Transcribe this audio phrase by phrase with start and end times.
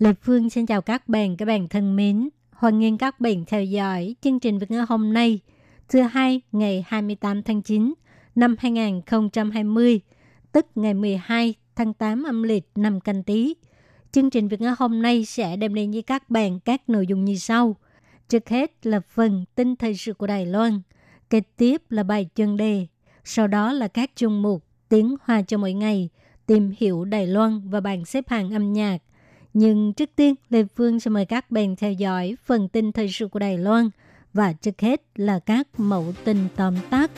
[0.00, 2.28] Lê Phương xin chào các bạn, các bạn thân mến.
[2.50, 5.40] Hoan nghênh các bạn theo dõi chương trình Việt ngữ hôm nay,
[5.88, 7.94] thứ hai ngày 28 tháng 9
[8.34, 10.00] năm 2020,
[10.52, 13.54] tức ngày 12 tháng 8 âm lịch năm canh tí.
[14.12, 17.24] Chương trình Việt ngữ hôm nay sẽ đem đến với các bạn các nội dung
[17.24, 17.76] như sau.
[18.28, 20.80] Trước hết là phần tin thời sự của Đài Loan,
[21.30, 22.86] kế tiếp là bài chân đề,
[23.24, 26.08] sau đó là các chung mục tiếng hoa cho mỗi ngày,
[26.46, 28.98] tìm hiểu Đài Loan và bảng xếp hạng âm nhạc.
[29.54, 33.28] Nhưng trước tiên, Lê Phương sẽ mời các bạn theo dõi phần tin thời sự
[33.28, 33.90] của Đài Loan
[34.32, 37.10] và trước hết là các mẫu tin tóm tắt.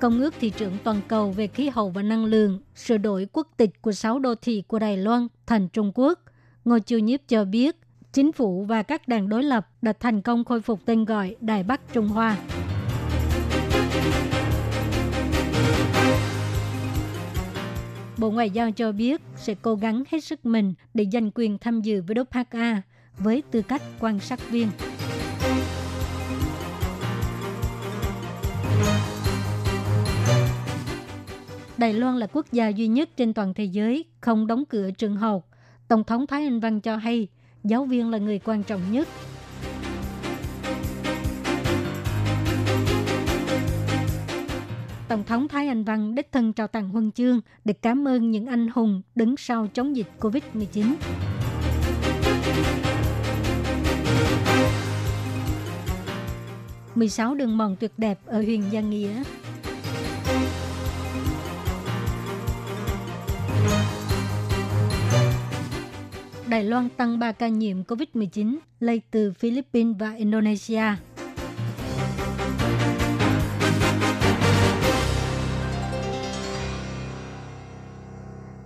[0.00, 3.48] Công ước thị trường toàn cầu về khí hậu và năng lượng sửa đổi quốc
[3.56, 6.20] tịch của 6 đô thị của Đài Loan thành Trung Quốc.
[6.64, 7.76] Ngô Chiêu Nhiếp cho biết,
[8.18, 11.62] chính phủ và các đảng đối lập đã thành công khôi phục tên gọi Đài
[11.62, 12.36] Bắc Trung Hoa.
[18.18, 21.80] Bộ Ngoại giao cho biết sẽ cố gắng hết sức mình để giành quyền tham
[21.80, 22.82] dự với đốt ha
[23.18, 24.68] với tư cách quan sát viên.
[31.76, 35.16] Đài Loan là quốc gia duy nhất trên toàn thế giới không đóng cửa trường
[35.16, 35.48] học.
[35.88, 37.28] Tổng thống Thái Anh Văn cho hay
[37.68, 39.08] giáo viên là người quan trọng nhất.
[45.08, 48.46] Tổng thống Thái Anh Văn đích thân trao tặng huân chương để cảm ơn những
[48.46, 50.94] anh hùng đứng sau chống dịch COVID-19.
[56.94, 59.22] mười sáu đường mòn tuyệt đẹp ở huyện Gia Nghĩa.
[66.48, 70.82] Đài Loan tăng 3 ca nhiễm COVID-19 lây từ Philippines và Indonesia.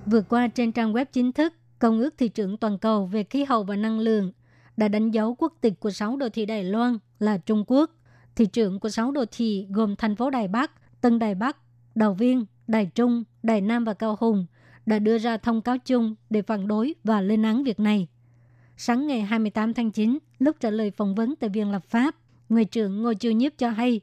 [0.06, 3.44] Vừa qua trên trang web chính thức, Công ước Thị trưởng Toàn cầu về khí
[3.44, 4.32] hậu và năng lượng
[4.76, 7.90] đã đánh dấu quốc tịch của 6 đô thị Đài Loan là Trung Quốc.
[8.36, 10.70] Thị trưởng của 6 đô thị gồm thành phố Đài Bắc,
[11.00, 11.56] Tân Đài Bắc,
[11.94, 14.46] Đào Viên, Đài Trung, Đài Nam và Cao Hùng
[14.86, 18.08] đã đưa ra thông cáo chung để phản đối và lên án việc này.
[18.76, 22.16] Sáng ngày 28 tháng 9, lúc trả lời phỏng vấn tại Viện Lập pháp,
[22.48, 24.00] Ngoại trưởng Ngô Chiêu Nhiếp cho hay,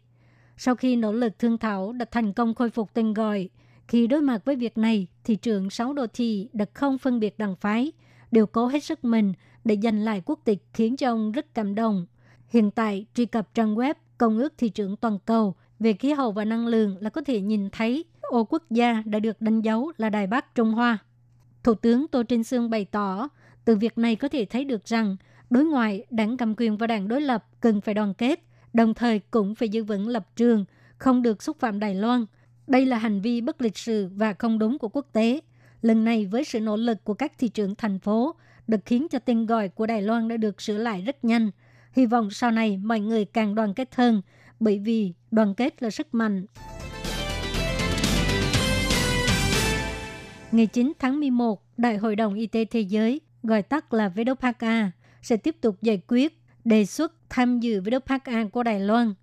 [0.57, 3.49] sau khi nỗ lực thương thảo đã thành công khôi phục tên gọi,
[3.87, 7.39] khi đối mặt với việc này, thị trưởng 6 đô thị đã không phân biệt
[7.39, 7.91] đảng phái,
[8.31, 9.33] đều cố hết sức mình
[9.65, 12.05] để giành lại quốc tịch khiến cho ông rất cảm động.
[12.47, 16.31] Hiện tại, truy cập trang web Công ước Thị trưởng Toàn cầu về khí hậu
[16.31, 19.91] và năng lượng là có thể nhìn thấy ô quốc gia đã được đánh dấu
[19.97, 20.97] là Đài Bắc Trung Hoa.
[21.63, 23.27] Thủ tướng Tô Trinh Sương bày tỏ,
[23.65, 25.15] từ việc này có thể thấy được rằng
[25.49, 28.39] đối ngoại, đảng cầm quyền và đảng đối lập cần phải đoàn kết,
[28.73, 30.65] đồng thời cũng phải giữ vững lập trường,
[30.97, 32.25] không được xúc phạm Đài Loan.
[32.67, 35.39] Đây là hành vi bất lịch sự và không đúng của quốc tế.
[35.81, 38.35] Lần này với sự nỗ lực của các thị trưởng thành phố,
[38.67, 41.51] được khiến cho tên gọi của Đài Loan đã được sửa lại rất nhanh.
[41.91, 44.21] Hy vọng sau này mọi người càng đoàn kết hơn,
[44.59, 46.45] bởi vì đoàn kết là sức mạnh.
[50.51, 54.89] Ngày 9 tháng 11, Đại hội đồng Y tế Thế giới, gọi tắt là WHA,
[55.21, 59.13] sẽ tiếp tục giải quyết đề xuất tham dự WHA của Đài Loan.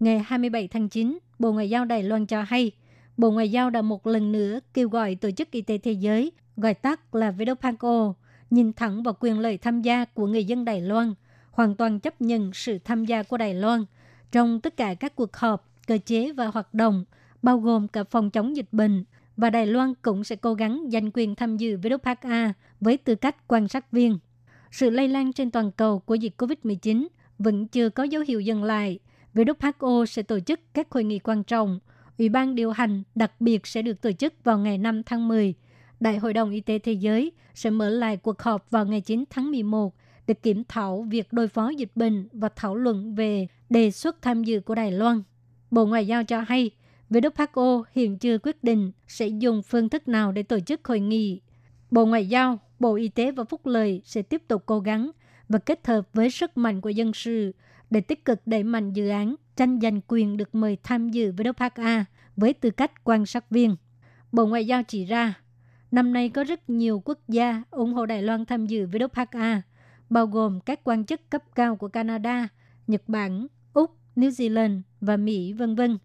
[0.00, 2.70] Ngày 27 tháng 9, Bộ Ngoại giao Đài Loan cho hay,
[3.16, 6.32] Bộ Ngoại giao đã một lần nữa kêu gọi Tổ chức Y tế Thế giới,
[6.56, 8.12] gọi tắt là WHO,
[8.50, 11.14] nhìn thẳng vào quyền lợi tham gia của người dân Đài Loan,
[11.50, 13.84] hoàn toàn chấp nhận sự tham gia của Đài Loan
[14.32, 17.04] trong tất cả các cuộc họp, cơ chế và hoạt động,
[17.42, 19.04] bao gồm cả phòng chống dịch bệnh,
[19.36, 23.48] và Đài Loan cũng sẽ cố gắng giành quyền tham dự WHA với tư cách
[23.48, 24.18] quan sát viên.
[24.70, 27.06] Sự lây lan trên toàn cầu của dịch COVID-19
[27.38, 28.98] vẫn chưa có dấu hiệu dừng lại.
[29.34, 31.80] WHO sẽ tổ chức các hội nghị quan trọng.
[32.18, 35.54] Ủy ban điều hành đặc biệt sẽ được tổ chức vào ngày 5 tháng 10.
[36.00, 39.24] Đại hội đồng Y tế Thế giới sẽ mở lại cuộc họp vào ngày 9
[39.30, 39.94] tháng 11
[40.26, 44.44] để kiểm thảo việc đối phó dịch bệnh và thảo luận về đề xuất tham
[44.44, 45.22] dự của Đài Loan.
[45.70, 46.70] Bộ Ngoại giao cho hay,
[47.10, 51.40] WHO hiện chưa quyết định sẽ dùng phương thức nào để tổ chức hội nghị.
[51.90, 55.10] Bộ Ngoại giao, Bộ Y tế và Phúc lợi sẽ tiếp tục cố gắng
[55.48, 57.52] và kết hợp với sức mạnh của dân sự
[57.90, 62.04] để tích cực đẩy mạnh dự án tranh giành quyền được mời tham dự WPA
[62.36, 63.76] với tư cách quan sát viên.
[64.32, 65.34] Bộ Ngoại giao chỉ ra,
[65.90, 69.60] năm nay có rất nhiều quốc gia ủng hộ Đài Loan tham dự WPA,
[70.10, 72.48] bao gồm các quan chức cấp cao của Canada,
[72.86, 75.98] Nhật Bản, Úc, New Zealand và Mỹ, vân vân.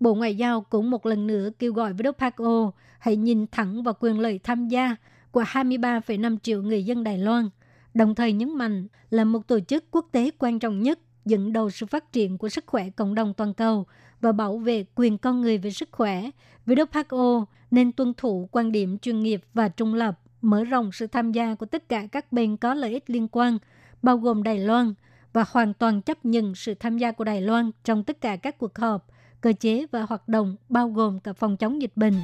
[0.00, 4.20] Bộ Ngoại giao cũng một lần nữa kêu gọi WPO hãy nhìn thẳng vào quyền
[4.20, 4.96] lợi tham gia
[5.30, 7.48] của 23,5 triệu người dân Đài Loan,
[7.94, 11.70] đồng thời nhấn mạnh là một tổ chức quốc tế quan trọng nhất dẫn đầu
[11.70, 13.86] sự phát triển của sức khỏe cộng đồng toàn cầu
[14.20, 16.30] và bảo vệ quyền con người về sức khỏe.
[16.66, 21.32] WHO nên tuân thủ quan điểm chuyên nghiệp và trung lập, mở rộng sự tham
[21.32, 23.58] gia của tất cả các bên có lợi ích liên quan,
[24.02, 24.94] bao gồm Đài Loan,
[25.32, 28.58] và hoàn toàn chấp nhận sự tham gia của Đài Loan trong tất cả các
[28.58, 29.06] cuộc họp,
[29.46, 32.14] cơ chế và hoạt động bao gồm cả phòng chống dịch bệnh.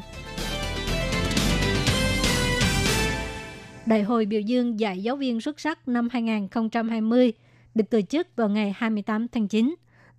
[3.87, 7.33] Đại hội biểu dương dạy giáo viên xuất sắc năm 2020
[7.75, 9.75] được tổ chức vào ngày 28 tháng 9.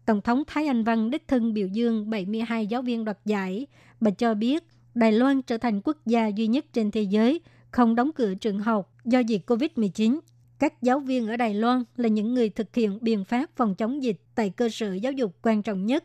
[0.05, 3.67] Tổng thống Thái Anh Văn đích thân biểu dương 72 giáo viên đoạt giải.
[3.99, 4.63] Bà cho biết
[4.95, 7.41] Đài Loan trở thành quốc gia duy nhất trên thế giới
[7.71, 10.19] không đóng cửa trường học do dịch COVID-19.
[10.59, 14.03] Các giáo viên ở Đài Loan là những người thực hiện biện pháp phòng chống
[14.03, 16.03] dịch tại cơ sở giáo dục quan trọng nhất.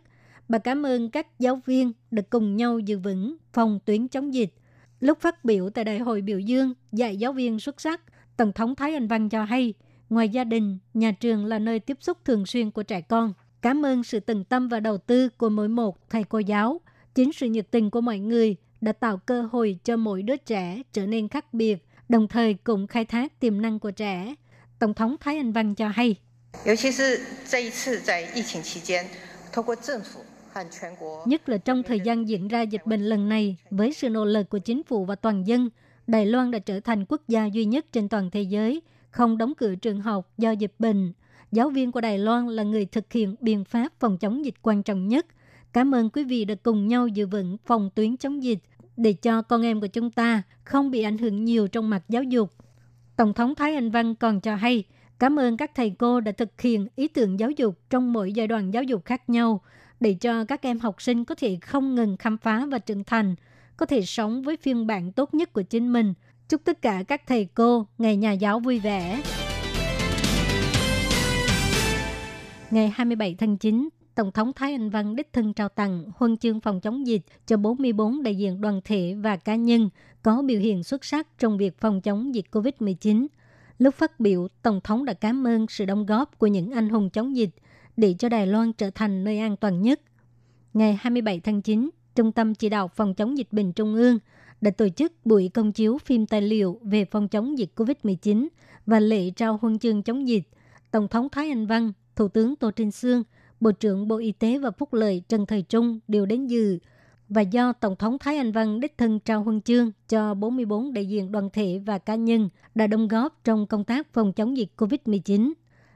[0.48, 4.54] Bà cảm ơn các giáo viên đã cùng nhau giữ vững phòng tuyến chống dịch.
[5.00, 8.00] Lúc phát biểu tại Đại hội biểu dương dạy giáo viên xuất sắc,
[8.36, 9.74] Tổng thống Thái Anh Văn cho hay,
[10.10, 13.32] ngoài gia đình, nhà trường là nơi tiếp xúc thường xuyên của trẻ con.
[13.62, 16.80] Cảm ơn sự tận tâm và đầu tư của mỗi một thầy cô giáo.
[17.14, 20.82] Chính sự nhiệt tình của mọi người đã tạo cơ hội cho mỗi đứa trẻ
[20.92, 24.34] trở nên khác biệt, đồng thời cũng khai thác tiềm năng của trẻ.
[24.78, 26.16] Tổng thống Thái Anh Văn cho hay.
[31.26, 34.48] Nhất là trong thời gian diễn ra dịch bệnh lần này, với sự nỗ lực
[34.48, 35.68] của chính phủ và toàn dân,
[36.06, 39.52] Đài Loan đã trở thành quốc gia duy nhất trên toàn thế giới không đóng
[39.54, 41.12] cửa trường học do dịch bệnh.
[41.52, 44.82] Giáo viên của Đài Loan là người thực hiện biện pháp phòng chống dịch quan
[44.82, 45.26] trọng nhất.
[45.72, 48.58] Cảm ơn quý vị đã cùng nhau giữ vững phòng tuyến chống dịch
[48.96, 52.22] để cho con em của chúng ta không bị ảnh hưởng nhiều trong mặt giáo
[52.22, 52.50] dục.
[53.16, 54.84] Tổng thống Thái Anh Văn còn cho hay,
[55.18, 58.46] cảm ơn các thầy cô đã thực hiện ý tưởng giáo dục trong mỗi giai
[58.46, 59.60] đoạn giáo dục khác nhau,
[60.00, 63.34] để cho các em học sinh có thể không ngừng khám phá và trưởng thành,
[63.76, 66.14] có thể sống với phiên bản tốt nhất của chính mình.
[66.48, 69.22] Chúc tất cả các thầy cô ngày nhà giáo vui vẻ.
[72.70, 76.60] Ngày 27 tháng 9, Tổng thống Thái Anh Văn đích thân trao tặng huân chương
[76.60, 79.88] phòng chống dịch cho 44 đại diện đoàn thể và cá nhân
[80.22, 83.26] có biểu hiện xuất sắc trong việc phòng chống dịch COVID-19.
[83.78, 87.10] Lúc phát biểu, Tổng thống đã cảm ơn sự đóng góp của những anh hùng
[87.10, 87.50] chống dịch
[87.98, 90.00] để cho Đài Loan trở thành nơi an toàn nhất.
[90.74, 94.18] Ngày 27 tháng 9, Trung tâm Chỉ đạo Phòng chống dịch bệnh Trung ương
[94.60, 98.48] đã tổ chức buổi công chiếu phim tài liệu về phòng chống dịch COVID-19
[98.86, 100.42] và lễ trao huân chương chống dịch.
[100.90, 103.22] Tổng thống Thái Anh Văn, Thủ tướng Tô Trinh Sương,
[103.60, 106.78] Bộ trưởng Bộ Y tế và Phúc lợi Trần Thời Trung đều đến dự
[107.28, 111.06] và do Tổng thống Thái Anh Văn đích thân trao huân chương cho 44 đại
[111.06, 114.68] diện đoàn thể và cá nhân đã đóng góp trong công tác phòng chống dịch
[114.76, 115.52] COVID-19.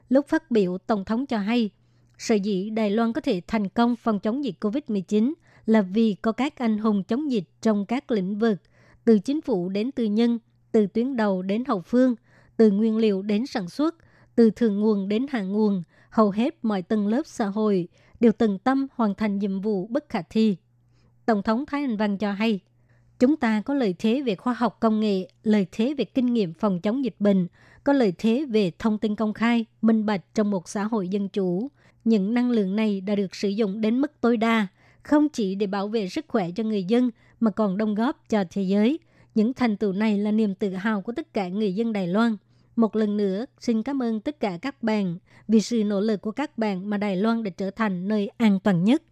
[0.09, 1.69] Lúc phát biểu, Tổng thống cho hay,
[2.17, 5.33] sở dĩ Đài Loan có thể thành công phòng chống dịch COVID-19
[5.65, 8.57] là vì có các anh hùng chống dịch trong các lĩnh vực,
[9.05, 10.39] từ chính phủ đến tư nhân,
[10.71, 12.15] từ tuyến đầu đến hậu phương,
[12.57, 13.95] từ nguyên liệu đến sản xuất,
[14.35, 17.87] từ thượng nguồn đến hạ nguồn, hầu hết mọi tầng lớp xã hội
[18.19, 20.57] đều tận tâm hoàn thành nhiệm vụ bất khả thi.
[21.25, 22.59] Tổng thống Thái Anh Văn cho hay,
[23.19, 26.53] chúng ta có lợi thế về khoa học công nghệ, lợi thế về kinh nghiệm
[26.53, 27.47] phòng chống dịch bệnh,
[27.83, 31.29] có lợi thế về thông tin công khai, minh bạch trong một xã hội dân
[31.29, 31.69] chủ.
[32.05, 34.67] Những năng lượng này đã được sử dụng đến mức tối đa,
[35.03, 38.43] không chỉ để bảo vệ sức khỏe cho người dân mà còn đóng góp cho
[38.51, 38.99] thế giới.
[39.35, 42.37] Những thành tựu này là niềm tự hào của tất cả người dân Đài Loan.
[42.75, 45.17] Một lần nữa, xin cảm ơn tất cả các bạn
[45.47, 48.59] vì sự nỗ lực của các bạn mà Đài Loan đã trở thành nơi an
[48.59, 49.03] toàn nhất.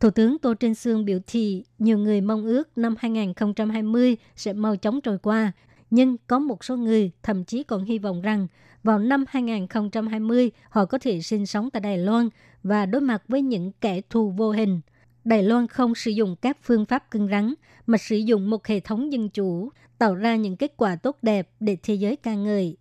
[0.00, 4.76] Thủ tướng Tô Trinh Sương biểu thị nhiều người mong ước năm 2020 sẽ mau
[4.76, 5.52] chóng trôi qua,
[5.90, 8.46] nhưng có một số người thậm chí còn hy vọng rằng
[8.86, 12.28] vào năm 2020 họ có thể sinh sống tại Đài Loan
[12.62, 14.80] và đối mặt với những kẻ thù vô hình.
[15.24, 17.54] Đài Loan không sử dụng các phương pháp cứng rắn
[17.86, 21.50] mà sử dụng một hệ thống dân chủ, tạo ra những kết quả tốt đẹp
[21.60, 22.76] để thế giới ca ngợi.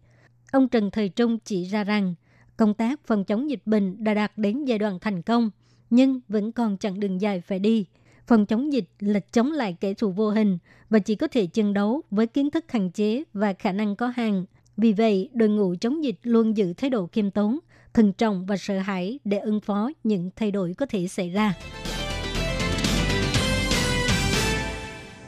[0.52, 2.16] Ông Trần Thời Trung chỉ ra rằng
[2.58, 5.50] công tác phòng chống dịch bệnh đã đạt đến giai đoạn thành công,
[5.90, 7.86] nhưng vẫn còn chặng đường dài phải đi.
[8.28, 10.58] Phòng chống dịch là chống lại kẻ thù vô hình
[10.90, 14.08] và chỉ có thể chiến đấu với kiến thức hạn chế và khả năng có
[14.08, 14.46] hàng.
[14.78, 17.60] Vì vậy, đội ngũ chống dịch luôn giữ thái độ kiêm tốn,
[17.94, 21.54] thận trọng và sợ hãi để ứng phó những thay đổi có thể xảy ra.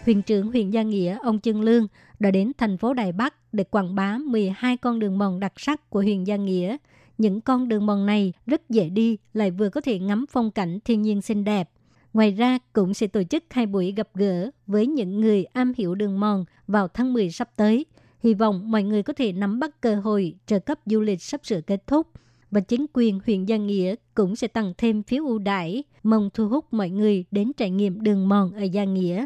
[0.07, 1.87] huyện trưởng huyện Gia Nghĩa ông Trương Lương
[2.19, 5.89] đã đến thành phố Đài Bắc để quảng bá 12 con đường mòn đặc sắc
[5.89, 6.77] của huyện Gia Nghĩa.
[7.17, 10.79] Những con đường mòn này rất dễ đi, lại vừa có thể ngắm phong cảnh
[10.85, 11.69] thiên nhiên xinh đẹp.
[12.13, 15.95] Ngoài ra, cũng sẽ tổ chức hai buổi gặp gỡ với những người am hiểu
[15.95, 17.85] đường mòn vào tháng 10 sắp tới.
[18.19, 21.41] Hy vọng mọi người có thể nắm bắt cơ hội trợ cấp du lịch sắp
[21.43, 22.07] sửa kết thúc.
[22.51, 26.47] Và chính quyền huyện Gia Nghĩa cũng sẽ tăng thêm phiếu ưu đãi, mong thu
[26.47, 29.25] hút mọi người đến trải nghiệm đường mòn ở Gia Nghĩa.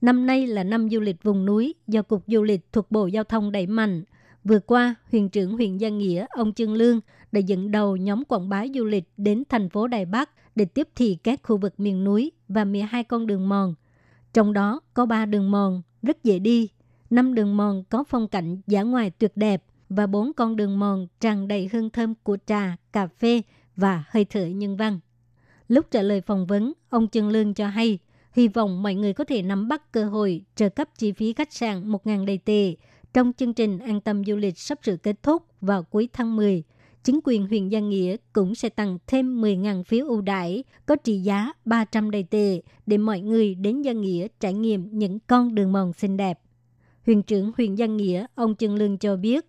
[0.00, 3.24] Năm nay là năm du lịch vùng núi do Cục Du lịch thuộc Bộ Giao
[3.24, 4.04] thông đẩy mạnh.
[4.44, 7.00] Vừa qua, huyện trưởng huyện Gia Nghĩa, ông Trương Lương
[7.32, 10.88] đã dẫn đầu nhóm quảng bá du lịch đến thành phố Đài Bắc để tiếp
[10.94, 13.74] thị các khu vực miền núi và 12 con đường mòn.
[14.32, 16.68] Trong đó có 3 đường mòn rất dễ đi,
[17.10, 21.06] 5 đường mòn có phong cảnh giả ngoài tuyệt đẹp và 4 con đường mòn
[21.20, 23.42] tràn đầy hương thơm của trà, cà phê
[23.76, 25.00] và hơi thở nhân văn.
[25.68, 27.98] Lúc trả lời phỏng vấn, ông Trương Lương cho hay
[28.32, 31.52] hy vọng mọi người có thể nắm bắt cơ hội trợ cấp chi phí khách
[31.52, 32.74] sạn 1.000 đầy tệ
[33.14, 36.62] trong chương trình an tâm du lịch sắp sửa kết thúc vào cuối tháng 10
[37.04, 41.18] chính quyền huyện Giang Nghĩa cũng sẽ tặng thêm 10.000 phiếu ưu đãi có trị
[41.18, 45.72] giá 300 đầy tệ để mọi người đến Giang Nghĩa trải nghiệm những con đường
[45.72, 46.38] mòn xinh đẹp.
[47.06, 49.44] Huyện trưởng huyện Giang Nghĩa, ông Trương Lương cho biết.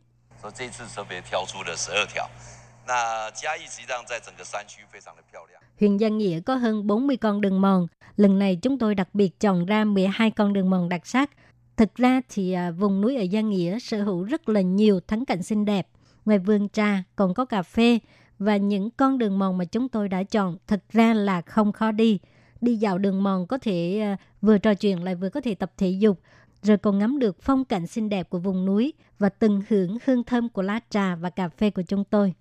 [5.79, 7.87] Huyện Giang Nghĩa có hơn 40 con đường mòn.
[8.15, 11.29] Lần này chúng tôi đặc biệt chọn ra 12 con đường mòn đặc sắc.
[11.77, 15.25] Thực ra thì à, vùng núi ở Giang Nghĩa sở hữu rất là nhiều thắng
[15.25, 15.87] cảnh xinh đẹp
[16.27, 17.99] Ngoài vườn trà còn có cà phê
[18.39, 21.91] và những con đường mòn mà chúng tôi đã chọn thật ra là không khó
[21.91, 22.19] đi.
[22.61, 25.71] Đi dạo đường mòn có thể à, vừa trò chuyện lại vừa có thể tập
[25.77, 26.19] thể dục,
[26.67, 30.23] rồi còn ngắm được phong cảnh xinh đẹp của vùng núi và tận hưởng hương
[30.23, 32.33] thơm của lá trà và cà phê của chúng tôi.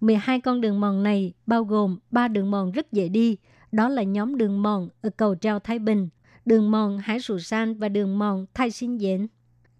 [0.00, 3.36] 12 con đường mòn này bao gồm 3 đường mòn rất dễ đi,
[3.72, 6.08] đó là nhóm đường mòn ở cầu treo Thái Bình,
[6.44, 9.26] đường mòn Hải Sù San và đường mòn Thái Sinh Diễn.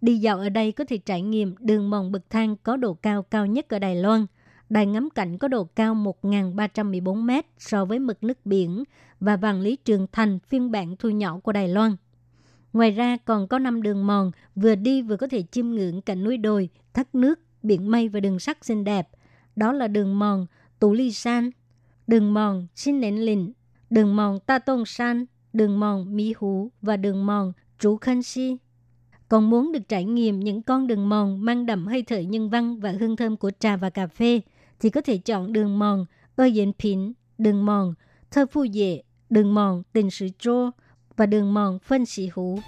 [0.01, 3.23] Đi dạo ở đây có thể trải nghiệm đường mòn bậc thang có độ cao
[3.23, 4.27] cao nhất ở Đài Loan.
[4.69, 8.85] Đài ngắm cảnh có độ cao 1.314 m so với mực nước biển
[9.21, 11.97] và vàng lý trường thành phiên bản thu nhỏ của Đài Loan.
[12.73, 16.25] Ngoài ra còn có 5 đường mòn vừa đi vừa có thể chiêm ngưỡng cảnh
[16.25, 19.09] núi đồi, thác nước, biển mây và đường sắt xinh đẹp.
[19.57, 20.47] Đó là đường mòn
[20.79, 21.51] Tủ Ly San,
[22.07, 23.53] đường mòn Xin Nện Lìn,
[23.91, 28.57] đường mòn Ta Tôn San, đường mòn Mỹ Hú và đường mòn chú Khanh Si
[29.31, 32.81] còn muốn được trải nghiệm những con đường mòn mang đậm hơi thở nhân văn
[32.81, 34.41] và hương thơm của trà và cà phê,
[34.81, 37.95] thì có thể chọn đường mòn Ơ Diện Pín, đường mòn
[38.31, 40.71] Thơ Phu Dệ, đường mòn Tình Sử Trô
[41.21, 42.59] và đường mòn Phân Sĩ Hữu.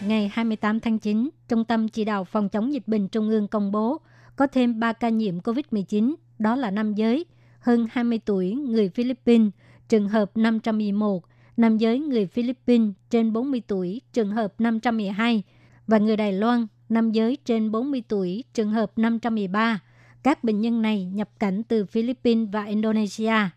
[0.00, 3.72] Ngày 28 tháng 9, Trung tâm Chỉ đạo Phòng chống dịch bệnh Trung ương công
[3.72, 4.00] bố
[4.36, 7.24] có thêm 3 ca nhiễm COVID-19, đó là nam giới,
[7.60, 9.50] hơn 20 tuổi, người Philippines,
[9.88, 11.24] trường hợp 511,
[11.56, 15.42] nam giới người Philippines trên 40 tuổi, trường hợp 512,
[15.86, 19.80] và người Đài Loan, nam giới trên 40 tuổi, trường hợp 513.
[20.22, 23.50] Các bệnh nhân này nhập cảnh từ Philippines và Indonesia.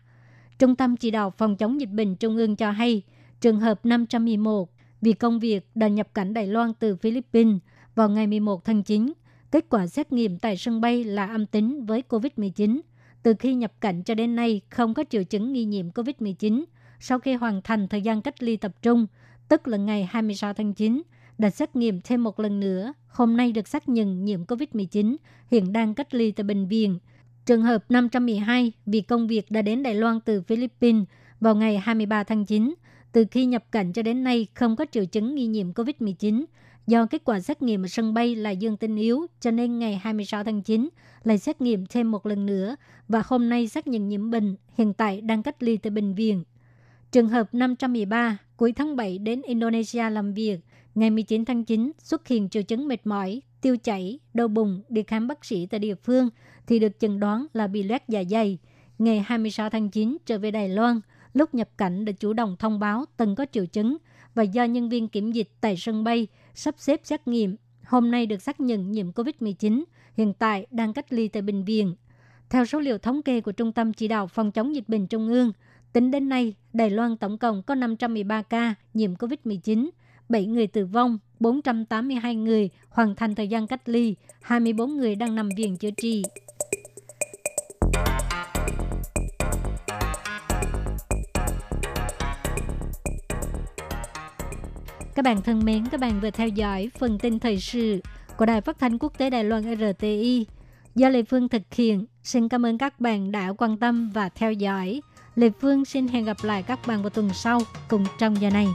[0.62, 3.02] Trung tâm chỉ đạo phòng chống dịch bệnh Trung ương cho hay,
[3.40, 7.58] trường hợp 511 vì công việc đã nhập cảnh Đài Loan từ Philippines
[7.94, 9.12] vào ngày 11 tháng 9.
[9.50, 12.80] Kết quả xét nghiệm tại sân bay là âm tính với COVID-19.
[13.22, 16.64] Từ khi nhập cảnh cho đến nay không có triệu chứng nghi nhiễm COVID-19
[17.00, 19.06] sau khi hoàn thành thời gian cách ly tập trung,
[19.48, 21.02] tức là ngày 26 tháng 9,
[21.38, 22.92] đã xét nghiệm thêm một lần nữa.
[23.08, 25.16] Hôm nay được xác nhận nhiễm COVID-19,
[25.50, 26.98] hiện đang cách ly tại bệnh viện.
[27.46, 31.04] Trường hợp 512 vì công việc đã đến Đài Loan từ Philippines
[31.40, 32.74] vào ngày 23 tháng 9.
[33.12, 36.44] Từ khi nhập cảnh cho đến nay không có triệu chứng nghi nhiễm COVID-19.
[36.86, 40.00] Do kết quả xét nghiệm ở sân bay là dương tính yếu, cho nên ngày
[40.02, 40.88] 26 tháng 9
[41.24, 42.76] lại xét nghiệm thêm một lần nữa
[43.08, 46.44] và hôm nay xác nhận nhiễm bệnh, hiện tại đang cách ly tại bệnh viện.
[47.12, 50.60] Trường hợp 513 cuối tháng 7 đến Indonesia làm việc,
[50.94, 55.02] ngày 19 tháng 9 xuất hiện triệu chứng mệt mỏi, tiêu chảy, đau bụng đi
[55.02, 56.30] khám bác sĩ tại địa phương
[56.66, 58.58] thì được chẩn đoán là bị loét dạ dày.
[58.98, 61.00] Ngày 26 tháng 9 trở về Đài Loan,
[61.34, 63.96] lúc nhập cảnh đã chủ động thông báo từng có triệu chứng
[64.34, 68.26] và do nhân viên kiểm dịch tại sân bay sắp xếp xét nghiệm, hôm nay
[68.26, 69.84] được xác nhận nhiễm COVID-19,
[70.16, 71.94] hiện tại đang cách ly tại bệnh viện.
[72.50, 75.28] Theo số liệu thống kê của Trung tâm Chỉ đạo Phòng chống dịch bệnh Trung
[75.28, 75.52] ương,
[75.92, 79.90] Tính đến nay, Đài Loan tổng cộng có 513 ca nhiễm COVID-19,
[80.28, 85.34] 7 người tử vong, 482 người hoàn thành thời gian cách ly, 24 người đang
[85.34, 86.22] nằm viện chữa trị.
[95.14, 98.00] Các bạn thân mến, các bạn vừa theo dõi phần tin thời sự
[98.36, 100.46] của Đài Phát thanh Quốc tế Đài Loan RTI
[100.94, 102.06] do Lê Phương thực hiện.
[102.22, 105.00] Xin cảm ơn các bạn đã quan tâm và theo dõi.
[105.36, 108.66] Lê Phương xin hẹn gặp lại các bạn vào tuần sau cùng trong giờ này.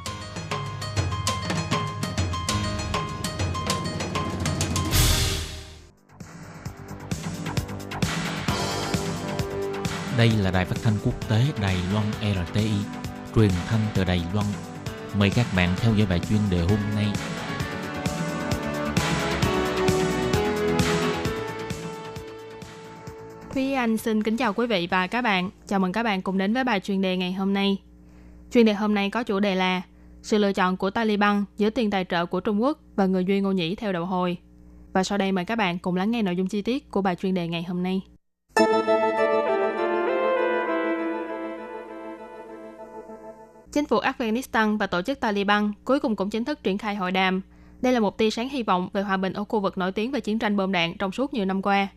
[10.18, 12.72] Đây là đài phát thanh quốc tế Đài Loan RTI,
[13.36, 14.46] truyền thanh từ Đài Loan.
[15.20, 17.06] Mời các bạn theo dõi bài chuyên đề hôm nay.
[23.54, 25.50] Thúy Anh xin kính chào quý vị và các bạn.
[25.68, 27.78] Chào mừng các bạn cùng đến với bài chuyên đề ngày hôm nay.
[28.52, 29.82] Chuyên đề hôm nay có chủ đề là
[30.22, 33.40] sự lựa chọn của Taliban giữa tiền tài trợ của Trung Quốc và người Duy
[33.40, 34.38] Ngô Nhĩ theo đầu hồi.
[34.94, 37.16] Và sau đây mời các bạn cùng lắng nghe nội dung chi tiết của bài
[37.16, 38.02] chuyên đề ngày hôm nay.
[43.72, 47.12] Chính phủ Afghanistan và tổ chức Taliban cuối cùng cũng chính thức triển khai hội
[47.12, 47.42] đàm.
[47.82, 50.12] Đây là một tia sáng hy vọng về hòa bình ở khu vực nổi tiếng
[50.12, 51.88] về chiến tranh bom đạn trong suốt nhiều năm qua.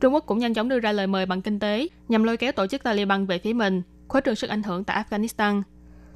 [0.00, 2.52] Trung Quốc cũng nhanh chóng đưa ra lời mời bằng kinh tế nhằm lôi kéo
[2.52, 5.62] tổ chức Taliban về phía mình, khuếch trường sức ảnh hưởng tại Afghanistan.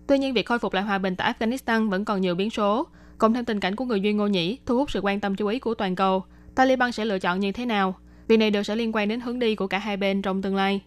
[0.06, 2.86] Tuy nhiên, việc khôi phục lại hòa bình tại Afghanistan vẫn còn nhiều biến số.
[3.18, 5.46] Cộng thêm tình cảnh của người Duy Ngô Nhĩ thu hút sự quan tâm chú
[5.46, 7.94] ý của toàn cầu, Taliban sẽ lựa chọn như thế nào?
[8.28, 10.56] Việc này đều sẽ liên quan đến hướng đi của cả hai bên trong tương
[10.56, 10.80] lai.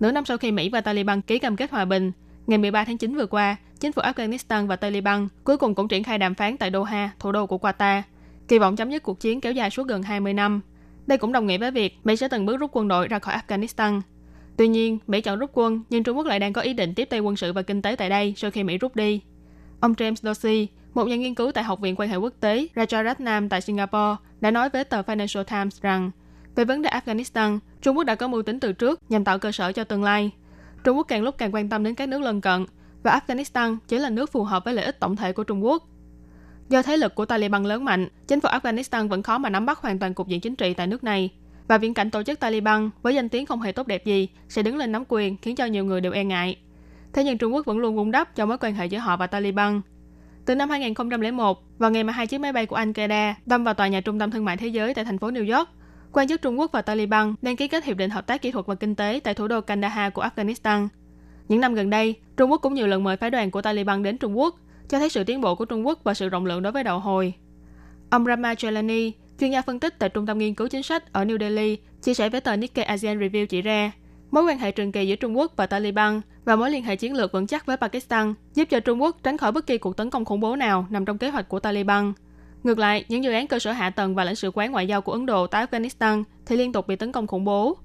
[0.00, 2.12] Nửa năm sau khi Mỹ và Taliban ký cam kết hòa bình,
[2.46, 6.02] ngày 13 tháng 9 vừa qua, chính phủ Afghanistan và Taliban cuối cùng cũng triển
[6.02, 8.02] khai đàm phán tại Doha, thủ đô của Qatar,
[8.48, 10.60] kỳ vọng chấm dứt cuộc chiến kéo dài suốt gần 20 năm.
[11.06, 13.34] Đây cũng đồng nghĩa với việc Mỹ sẽ từng bước rút quân đội ra khỏi
[13.34, 14.00] Afghanistan.
[14.56, 17.04] Tuy nhiên, Mỹ chọn rút quân, nhưng Trung Quốc lại đang có ý định tiếp
[17.04, 19.20] tay quân sự và kinh tế tại đây sau khi Mỹ rút đi.
[19.80, 23.48] Ông James Dorsey, một nhà nghiên cứu tại Học viện quan hệ quốc tế Rajaratnam
[23.48, 26.10] tại Singapore, đã nói với tờ Financial Times rằng
[26.54, 29.52] về vấn đề Afghanistan, Trung Quốc đã có mưu tính từ trước nhằm tạo cơ
[29.52, 30.30] sở cho tương lai.
[30.84, 32.66] Trung Quốc càng lúc càng quan tâm đến các nước lân cận
[33.02, 35.82] và Afghanistan chỉ là nước phù hợp với lợi ích tổng thể của Trung Quốc.
[36.68, 39.78] Do thế lực của Taliban lớn mạnh, chính phủ Afghanistan vẫn khó mà nắm bắt
[39.78, 41.30] hoàn toàn cục diện chính trị tại nước này.
[41.68, 44.62] Và viễn cảnh tổ chức Taliban với danh tiếng không hề tốt đẹp gì sẽ
[44.62, 46.56] đứng lên nắm quyền khiến cho nhiều người đều e ngại.
[47.12, 49.26] Thế nhưng Trung Quốc vẫn luôn vun đắp cho mối quan hệ giữa họ và
[49.26, 49.80] Taliban.
[50.44, 53.88] Từ năm 2001, vào ngày mà hai chiếc máy bay của Al-Qaeda đâm vào tòa
[53.88, 55.68] nhà trung tâm thương mại thế giới tại thành phố New York,
[56.12, 58.66] quan chức Trung Quốc và Taliban đang ký kết hiệp định hợp tác kỹ thuật
[58.66, 60.88] và kinh tế tại thủ đô Kandahar của Afghanistan.
[61.48, 64.18] Những năm gần đây, Trung Quốc cũng nhiều lần mời phái đoàn của Taliban đến
[64.18, 64.56] Trung Quốc,
[64.88, 66.98] cho thấy sự tiến bộ của Trung Quốc và sự rộng lượng đối với đầu
[66.98, 67.34] hồi.
[68.10, 71.24] Ông Rama Jalani, chuyên gia phân tích tại Trung tâm Nghiên cứu Chính sách ở
[71.24, 73.92] New Delhi, chia sẻ với tờ Nikkei ASEAN Review chỉ ra,
[74.30, 77.14] mối quan hệ trường kỳ giữa Trung Quốc và Taliban và mối liên hệ chiến
[77.14, 80.10] lược vững chắc với Pakistan giúp cho Trung Quốc tránh khỏi bất kỳ cuộc tấn
[80.10, 82.12] công khủng bố nào nằm trong kế hoạch của Taliban.
[82.64, 85.02] Ngược lại, những dự án cơ sở hạ tầng và lãnh sự quán ngoại giao
[85.02, 87.76] của Ấn Độ tại Afghanistan thì liên tục bị tấn công khủng bố.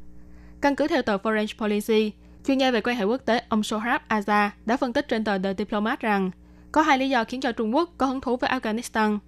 [0.61, 2.11] Căn cứ theo tờ Foreign Policy,
[2.45, 5.37] chuyên gia về quan hệ quốc tế ông Sohrab Aza đã phân tích trên tờ
[5.37, 6.31] The Diplomat rằng
[6.71, 9.19] có hai lý do khiến cho Trung Quốc có hứng thú với Afghanistan.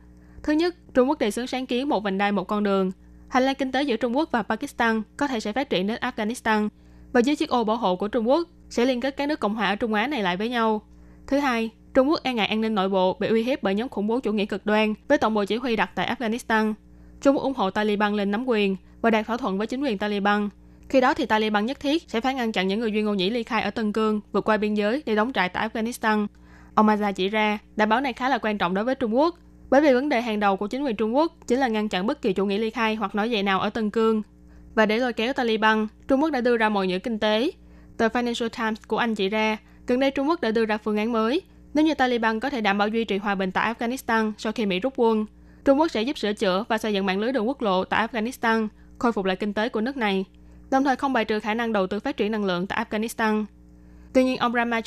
[0.43, 2.91] Thứ nhất, Trung Quốc đề xướng sáng kiến một vành đai một con đường.
[3.27, 5.97] Hành lang kinh tế giữa Trung Quốc và Pakistan có thể sẽ phát triển đến
[6.01, 6.69] Afghanistan
[7.13, 9.55] và dưới chiếc ô bảo hộ của Trung Quốc sẽ liên kết các nước Cộng
[9.55, 10.81] hòa ở Trung Á này lại với nhau.
[11.27, 13.89] Thứ hai, Trung Quốc e ngại an ninh nội bộ bị uy hiếp bởi nhóm
[13.89, 16.73] khủng bố chủ nghĩa cực đoan với tổng bộ chỉ huy đặt tại Afghanistan.
[17.21, 19.97] Trung Quốc ủng hộ Taliban lên nắm quyền và đạt thỏa thuận với chính quyền
[19.97, 20.49] Taliban.
[20.89, 23.29] Khi đó thì Taliban nhất thiết sẽ phải ngăn chặn những người Duy Ngô Nhĩ
[23.29, 26.27] ly khai ở Tân Cương vượt qua biên giới để đóng trại tại Afghanistan.
[26.75, 29.35] Ông Maza chỉ ra, đảm bảo này khá là quan trọng đối với Trung Quốc,
[29.69, 32.07] bởi vì vấn đề hàng đầu của chính quyền Trung Quốc chính là ngăn chặn
[32.07, 34.21] bất kỳ chủ nghĩa ly khai hoặc nổi dậy nào ở Tân Cương.
[34.75, 37.51] Và để lôi kéo Taliban, Trung Quốc đã đưa ra mọi nhữ kinh tế.
[37.97, 39.57] Tờ Financial Times của Anh chỉ ra,
[39.87, 41.41] gần đây Trung Quốc đã đưa ra phương án mới.
[41.73, 44.65] Nếu như Taliban có thể đảm bảo duy trì hòa bình tại Afghanistan sau khi
[44.65, 45.25] Mỹ rút quân,
[45.65, 48.07] Trung Quốc sẽ giúp sửa chữa và xây dựng mạng lưới đường quốc lộ tại
[48.07, 48.67] Afghanistan,
[48.99, 50.25] khôi phục lại kinh tế của nước này,
[50.71, 53.45] đồng thời không bài trừ khả năng đầu tư phát triển năng lượng tại Afghanistan.
[54.13, 54.81] Tuy nhiên, ông Rama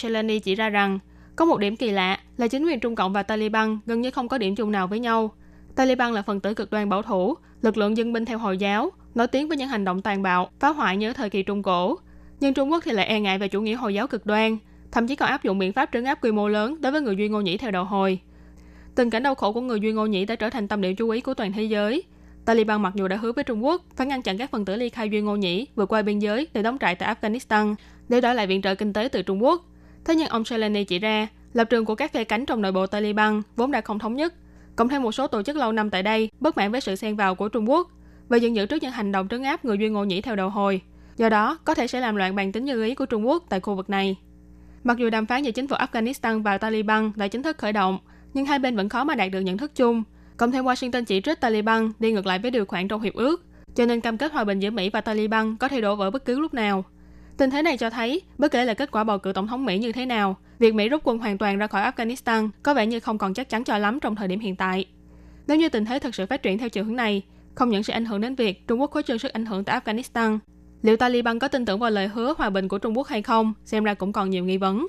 [0.44, 0.98] chỉ ra rằng,
[1.36, 4.28] có một điểm kỳ lạ là chính quyền Trung Cộng và Taliban gần như không
[4.28, 5.34] có điểm chung nào với nhau.
[5.74, 8.90] Taliban là phần tử cực đoan bảo thủ, lực lượng dân binh theo Hồi giáo,
[9.14, 11.98] nổi tiếng với những hành động tàn bạo, phá hoại nhớ thời kỳ Trung Cổ.
[12.40, 14.58] Nhưng Trung Quốc thì lại e ngại về chủ nghĩa Hồi giáo cực đoan,
[14.92, 17.16] thậm chí còn áp dụng biện pháp trấn áp quy mô lớn đối với người
[17.16, 18.18] Duy Ngô Nhĩ theo đầu hồi.
[18.94, 21.10] Tình cảnh đau khổ của người Duy Ngô Nhĩ đã trở thành tâm điểm chú
[21.10, 22.02] ý của toàn thế giới.
[22.44, 24.88] Taliban mặc dù đã hứa với Trung Quốc phải ngăn chặn các phần tử ly
[24.88, 27.74] khai Duy Ngô Nhĩ vượt qua biên giới để đóng trại tại Afghanistan
[28.08, 29.64] để đổi lại viện trợ kinh tế từ Trung Quốc.
[30.04, 32.86] Thế nhưng ông Shalani chỉ ra, lập trường của các phe cánh trong nội bộ
[32.86, 34.34] Taliban vốn đã không thống nhất,
[34.76, 37.16] cộng thêm một số tổ chức lâu năm tại đây bất mãn với sự xen
[37.16, 37.90] vào của Trung Quốc
[38.28, 40.50] và giận dữ trước những hành động trấn áp người Duy Ngô Nhĩ theo đầu
[40.50, 40.80] hồi.
[41.16, 43.60] Do đó, có thể sẽ làm loạn bàn tính như ý của Trung Quốc tại
[43.60, 44.16] khu vực này.
[44.84, 47.98] Mặc dù đàm phán giữa chính phủ Afghanistan và Taliban đã chính thức khởi động,
[48.34, 50.02] nhưng hai bên vẫn khó mà đạt được nhận thức chung.
[50.36, 53.44] Cộng thêm Washington chỉ trích Taliban đi ngược lại với điều khoản trong hiệp ước,
[53.74, 56.24] cho nên cam kết hòa bình giữa Mỹ và Taliban có thể đổ vỡ bất
[56.24, 56.84] cứ lúc nào.
[57.36, 59.78] Tình thế này cho thấy, bất kể là kết quả bầu cử tổng thống Mỹ
[59.78, 63.00] như thế nào, việc Mỹ rút quân hoàn toàn ra khỏi Afghanistan có vẻ như
[63.00, 64.86] không còn chắc chắn cho lắm trong thời điểm hiện tại.
[65.46, 67.22] Nếu như tình thế thực sự phát triển theo chiều hướng này,
[67.54, 69.80] không những sẽ ảnh hưởng đến việc Trung Quốc khuếch trương sức ảnh hưởng tại
[69.80, 70.38] Afghanistan,
[70.82, 73.52] Liệu Taliban có tin tưởng vào lời hứa hòa bình của Trung Quốc hay không?
[73.64, 74.86] Xem ra cũng còn nhiều nghi vấn.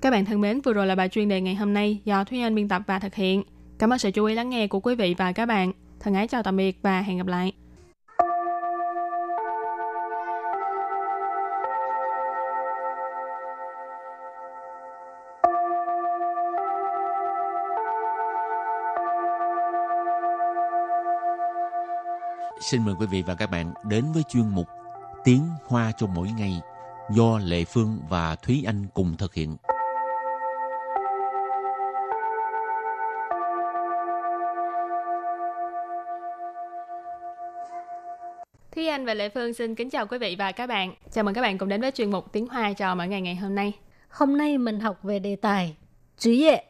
[0.00, 2.40] Các bạn thân mến, vừa rồi là bài chuyên đề ngày hôm nay do Thúy
[2.40, 3.42] Anh biên tập và thực hiện.
[3.78, 5.72] Cảm ơn sự chú ý lắng nghe của quý vị và các bạn.
[6.00, 7.52] Thân ái chào tạm biệt và hẹn gặp lại.
[22.60, 24.66] Xin mời quý vị và các bạn đến với chuyên mục
[25.24, 26.60] Tiếng Hoa cho mỗi ngày
[27.10, 29.56] do Lệ Phương và Thúy Anh cùng thực hiện.
[38.74, 40.94] Thúy Anh và Lệ Phương xin kính chào quý vị và các bạn.
[41.12, 43.36] Chào mừng các bạn cùng đến với chuyên mục Tiếng Hoa cho mỗi ngày ngày
[43.36, 43.72] hôm nay.
[44.08, 45.76] Hôm nay mình học về đề tài
[46.18, 46.64] Trí 业.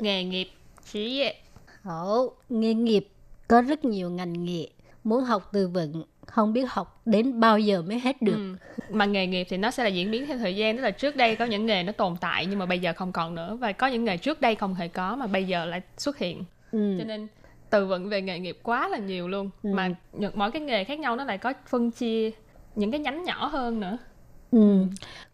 [0.00, 0.48] Nghề nghiệp,
[0.92, 1.34] trí 业.
[1.82, 3.08] Hổ, nghề nghiệp
[3.48, 4.68] có rất nhiều ngành nghề.
[5.04, 8.36] Muốn học từ vựng, không biết học đến bao giờ mới hết được.
[8.36, 8.54] Ừ.
[8.90, 10.76] Mà nghề nghiệp thì nó sẽ là diễn biến theo thời gian.
[10.76, 13.12] Tức là trước đây có những nghề nó tồn tại nhưng mà bây giờ không
[13.12, 13.56] còn nữa.
[13.60, 16.44] Và có những nghề trước đây không hề có mà bây giờ lại xuất hiện.
[16.72, 16.94] Ừ.
[16.98, 17.26] Cho nên
[17.70, 19.50] từ vựng về nghề nghiệp quá là nhiều luôn.
[19.62, 19.70] Ừ.
[19.74, 19.94] Mà
[20.34, 22.30] mỗi cái nghề khác nhau nó lại có phân chia
[22.74, 23.98] những cái nhánh nhỏ hơn nữa.
[24.52, 24.84] Ừ.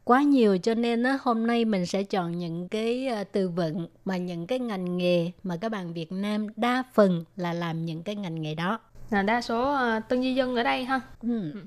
[0.05, 3.89] Quá nhiều cho nên á, hôm nay mình sẽ chọn những cái ờ, từ vựng
[4.05, 8.03] mà những cái ngành nghề mà các bạn Việt Nam đa phần là làm những
[8.03, 8.79] cái ngành nghề đó
[9.11, 11.01] là đa số uh, tân di dân ở đây ha?
[11.23, 11.53] Ừ.
[11.53, 11.65] ừ.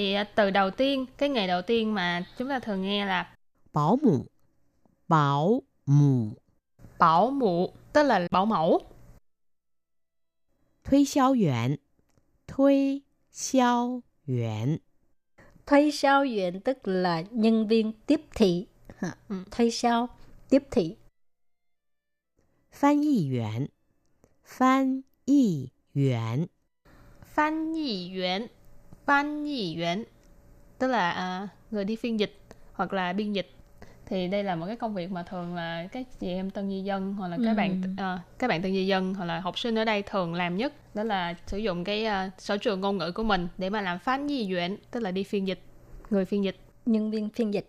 [0.00, 3.34] thì ờ, từ đầu tiên cái ngày đầu tiên mà chúng ta thường nghe là
[3.72, 4.26] bảo mụ.
[5.08, 6.28] Bảo mụ.
[6.98, 8.80] Bảo mụ tức là bảo mẫu.
[10.84, 11.76] Thuê xiao yuan.
[12.48, 14.76] Thuê xiao yuan.
[15.66, 18.66] Thuê xiao yuan tức là nhân viên tiếp thị.
[18.99, 19.15] Ha.
[19.29, 19.35] Ừ.
[19.51, 20.07] Thuê sao
[20.49, 20.95] tiếp thị.
[22.71, 23.69] 翻译员，
[24.43, 26.49] 翻译员，
[27.23, 28.47] Phan yi yuan,
[29.05, 30.03] phan yi yuan,
[30.79, 32.35] tức là ờ, người đi phiên dịch
[32.73, 33.51] hoặc là biên dịch.
[34.05, 36.81] Thì đây là một cái công việc mà thường là các chị em tân di
[36.81, 37.55] dân hoặc là các Ừ.
[37.55, 40.57] bạn ờ, các bạn tân di dân hoặc là học sinh ở đây thường làm
[40.57, 43.81] nhất đó là sử dụng cái ờ, sở trường ngôn ngữ của mình để mà
[43.81, 45.59] làm phán di duyện tức là đi phiên dịch
[46.09, 47.68] người phiên dịch Nhân viên phiên dịch.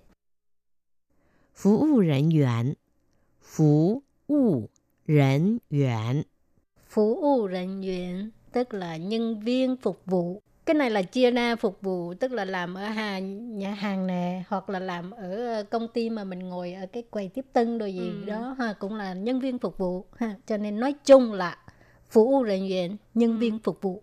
[1.60, 2.76] 服务人员，
[3.42, 4.68] 服务
[5.06, 6.24] 人员，
[6.88, 10.42] Phục vụ人员tức là nhân viên phục vụ.
[10.66, 14.42] Cái này là chia ra phục vụ tức là làm ở hàng nhà hàng nè
[14.48, 17.78] hoặc là làm ở ờ, công ty mà mình ngồi ở cái quầy tiếp tân
[17.78, 18.24] rồi gì Ừ.
[18.26, 21.58] đó ha cũng là nhân viên phục vụ ha cho nên nói chung là
[22.10, 24.02] phục vụ nhân viên nhân viên phục vụ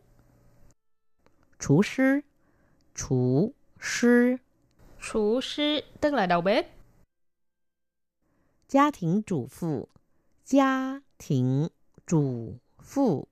[1.60, 2.24] 厨师，
[2.96, 4.38] 厨师，
[5.12, 6.68] chủ sư tức là đầu bếp
[8.68, 9.88] 家庭主妇，
[10.44, 11.70] 家庭
[12.06, 13.28] 主妇，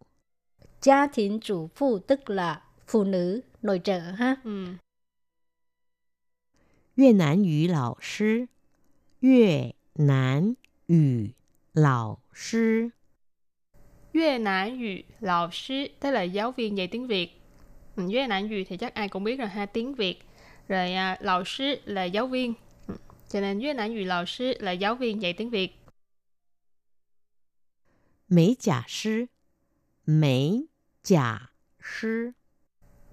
[0.82, 4.77] gia đình chủ phụ tức là phụ nữ nội trợ ha ừ.
[6.95, 8.47] 越南语老师，
[9.19, 10.56] 越南
[10.88, 11.34] 语
[11.73, 12.91] 老师，
[14.13, 17.41] Việt Nam ngữ lão sư tức là giáo viên dạy tiếng Việt
[17.95, 20.19] ừ, Việt Nam ngữ thì chắc ai cũng biết rồi ha tiếng Việt
[20.67, 22.60] rồi à, lão sư là giáo viên ừ.
[23.28, 25.72] cho nên Việt Nam ngữ lão sư là giáo viên dạy tiếng Việt.
[28.28, 29.24] Mấy giả sư.
[30.06, 30.66] Mấy
[31.04, 31.50] giả
[32.00, 32.30] sư.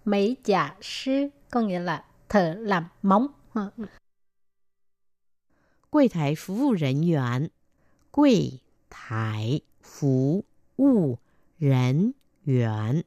[0.06, 3.28] Mấy giả sư có nghĩa là thợ làm móng.
[3.54, 3.69] Ừ.
[5.89, 7.47] Quầy thái phục vụ nhân viên
[8.12, 10.45] Quầy thái phục
[10.78, 11.17] vụ
[11.60, 12.12] nhân
[12.45, 13.02] viên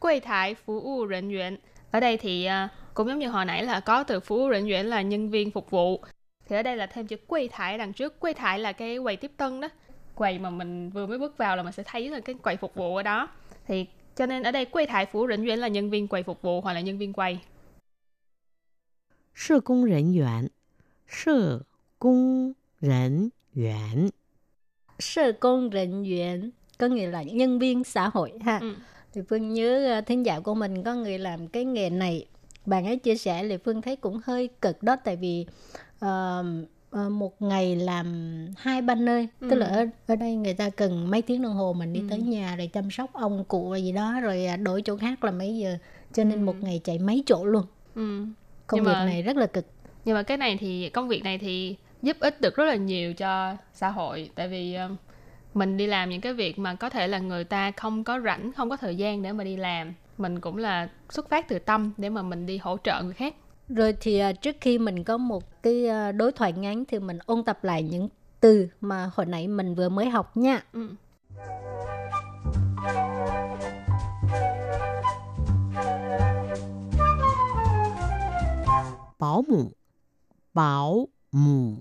[0.00, 1.56] Quầy thái phục vụ nhân viên
[1.90, 4.86] Ở đây thì uh, cũng giống như hồi nãy là có từ phú rỉnh duyển
[4.86, 6.04] là nhân viên phục vụ.
[6.48, 8.20] Thì ở đây là thêm chữ quay thải đằng trước.
[8.20, 9.68] Quay thải là cái quầy tiếp tân đó.
[10.14, 12.74] Quầy mà mình vừa mới bước vào là mình sẽ thấy là cái quầy phục
[12.74, 13.28] vụ ở đó.
[13.66, 16.42] Thì cho nên ở đây quay thải phú rỉnh duyển là nhân viên quầy phục
[16.42, 17.38] vụ hoặc là nhân viên quầy
[19.34, 20.48] Sơ công nhân viên
[21.08, 21.60] sơ
[21.98, 24.10] công nhân viên
[24.98, 28.58] sơ công nhân viên có nghĩa là nhân viên xã hội ha.
[28.58, 28.74] Ừ.
[29.12, 32.26] thì phương nhớ ờ, thính giả của mình có người làm cái nghề này
[32.66, 35.46] bạn ấy chia sẻ thì phương thấy cũng hơi cực đó tại vì
[35.98, 36.44] ờ,
[37.10, 38.06] một ngày làm
[38.58, 39.46] hai ba nơi Ừ.
[39.50, 42.06] tức là ở, ở đây người ta cần mấy tiếng đồng hồ mình đi Ừ.
[42.10, 45.30] tới nhà rồi chăm sóc ông cụ gì đó rồi à, đổi chỗ khác là
[45.30, 45.76] mấy giờ
[46.12, 46.44] cho nên Ừ.
[46.44, 47.62] một ngày chạy mấy chỗ luôn
[47.94, 48.24] Ừ.
[48.66, 49.66] công Nhưng việc mà- này rất là cực
[50.04, 53.14] nhưng mà cái này thì công việc này thì giúp ích được rất là nhiều
[53.14, 54.90] cho xã hội tại vì ờ,
[55.54, 58.52] mình đi làm những cái việc mà có thể là người ta không có rảnh
[58.52, 61.92] không có thời gian để mà đi làm mình cũng là xuất phát từ tâm
[61.96, 63.34] để mà mình đi hỗ trợ người khác
[63.68, 67.18] Rồi thì à, trước khi mình có một cái à, đối thoại ngắn thì mình
[67.26, 68.08] ôn tập lại những
[68.40, 70.64] từ từ mà hồi nãy mình vừa mới học nha.
[70.72, 70.90] Ừ.
[79.18, 79.70] Bảo mụ,
[80.54, 81.74] bảo mụ,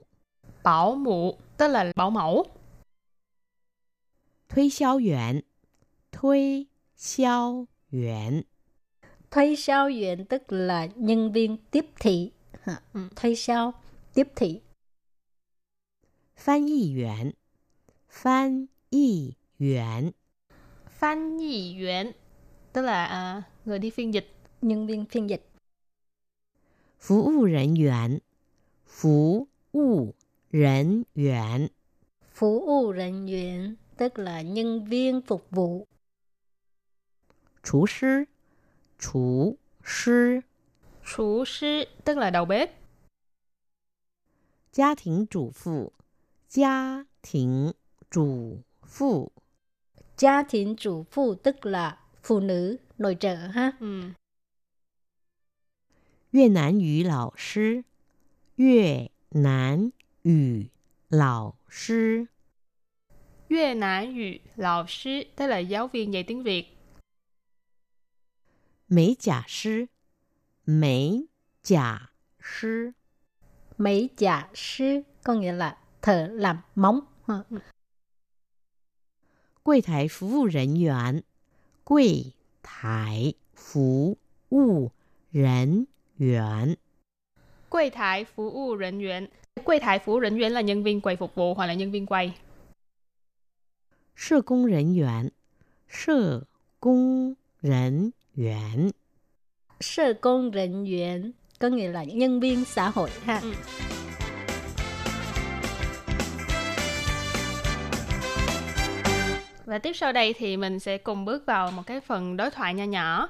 [0.64, 2.46] Bảo mụ tức là bảo mẫu.
[4.50, 5.40] Thuê xiao yuan,
[6.12, 7.68] thuê xiao
[8.04, 8.42] yuan,
[9.32, 9.90] Thuê sao
[10.30, 12.32] tức là nhân viên tiếp thị.
[12.94, 13.00] Ừ.
[13.16, 13.74] Thuê sao
[14.14, 14.62] tiếp thị.
[16.36, 17.32] Phan y yuan,
[18.10, 20.12] phan y yuan,
[21.00, 22.12] Phan Yi Yuan
[22.74, 24.28] tức là à, người đi phiên dịch.
[24.62, 25.46] Nhân viên phiên dịch.
[27.00, 28.20] Phục vụ nhân viên,
[28.88, 30.14] phục vụ
[30.52, 31.68] nhân viên,
[32.34, 35.88] Phục vụ nhân viên tức là nhân viên phục vụ.
[37.66, 38.24] Chủ sư
[39.00, 40.40] Chủ sư
[41.16, 42.72] Chủ sư tức là đầu bếp.
[44.74, 45.92] Gia đình chủ phụ
[46.50, 47.72] Gia đình
[48.12, 49.32] chủ phụ
[50.18, 53.72] Gia đình chủ phụ tức là phụ nữ, nội trợ ha.
[53.80, 54.02] Ừ.
[56.32, 57.82] Việt Nam ngữ lão sư
[58.58, 59.90] Việt Nam
[60.24, 60.64] ngữ
[61.10, 62.26] lão sư
[63.50, 66.75] Việt Nam ngữ lão sư tức là giáo viên dạy tiếng Việt.
[68.87, 69.89] 美甲师，
[70.65, 71.27] 美
[71.63, 72.95] 甲师，
[73.77, 77.01] Mấy giả sư có nghĩa là thợ làm móng.
[77.27, 77.45] ha.
[79.63, 81.23] 柜台服务人员，
[81.85, 84.17] 柜台服
[84.51, 84.91] 务
[85.31, 85.87] 人
[86.19, 86.77] 员，
[87.71, 89.29] Quầy thải phục vụ nhân viên.
[89.65, 91.91] Quầy thải phục vụ nhân viên là nhân viên quầy phục vụ hoặc là nhân
[91.93, 92.33] viên quầy.
[94.17, 95.31] 社工人员，
[95.89, 96.47] 社
[96.81, 98.93] 工人 员，
[99.81, 103.41] Sơ công人viên có nghĩa là nhân viên xã hội ha.
[103.41, 103.55] Ừ.
[109.67, 112.75] Và tiếp sau đây thì mình sẽ cùng bước vào một cái phần đối thoại
[112.75, 113.29] nho nhỏ.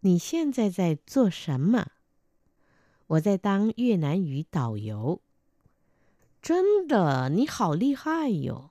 [0.00, 1.86] 你现在在做什么？
[3.06, 5.20] 我在当越南语导游。
[6.42, 8.70] 真的，你好厉害哟！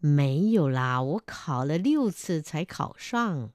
[0.00, 3.50] 没有啦，我考了六次才考上。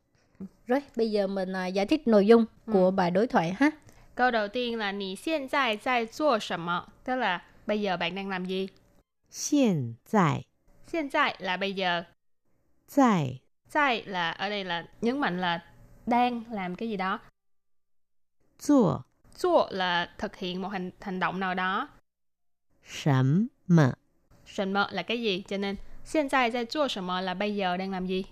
[0.67, 3.71] Rồi, bây giờ mình à, giải thích nội dung của bài đối thoại ha.
[4.15, 6.85] Câu đầu tiên là 你现在在做什么?
[7.03, 8.69] Tức là bây giờ bạn đang làm gì?
[9.31, 10.43] 现在
[10.91, 12.05] Hiện tại là bây giờ.
[12.87, 13.39] 在
[13.71, 15.63] Tại là ở đây là nhấn mạnh là
[16.05, 17.19] đang làm cái gì đó.
[18.59, 19.03] 做
[19.35, 21.89] 做là thực hiện một hành hành động nào đó.
[22.85, 23.93] 什么？
[24.45, 25.43] Sần mơ là cái gì?
[25.47, 25.75] Cho nên
[26.13, 28.25] hiện tại 在做什么 là bây giờ đang làm gì?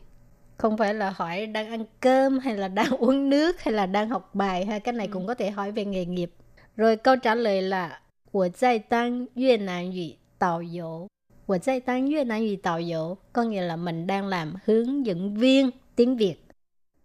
[0.58, 4.10] Không phải là hỏi đang ăn cơm hay là đang uống nước hay là đang
[4.10, 4.80] học bài ha.
[4.80, 5.14] Cái này Ừ.
[5.14, 6.32] cũng có thể hỏi về nghề nghiệp.
[6.76, 8.00] Rồi câu trả lời là
[8.32, 11.08] 我在当越南语导游。
[11.48, 16.36] 我在当越南语导游 có nghĩa là mình đang làm hướng dẫn viên tiếng Việt.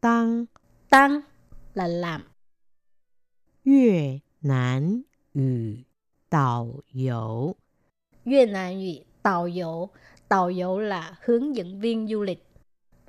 [0.01, 0.47] 当
[0.91, 1.21] Tăng
[1.75, 2.23] là làm.
[3.65, 5.85] 越南语
[6.29, 7.57] 导游。
[8.25, 9.91] Việt Nam ngữ导游,
[10.29, 12.43] 导游là hướng dẫn viên du lịch.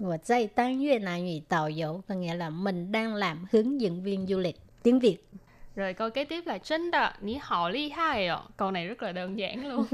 [0.02, 4.38] Và dạy tăng Việt Nam ngữ导游có nghĩa là mình đang làm hướng dẫn viên du
[4.38, 4.56] lịch.
[4.84, 5.18] Tiếng Việt.
[5.76, 8.42] Rồi câu kế tiếp là chân đờ, ní hảo ly hai ạ.
[8.58, 9.86] Câu này rất là đơn giản luôn.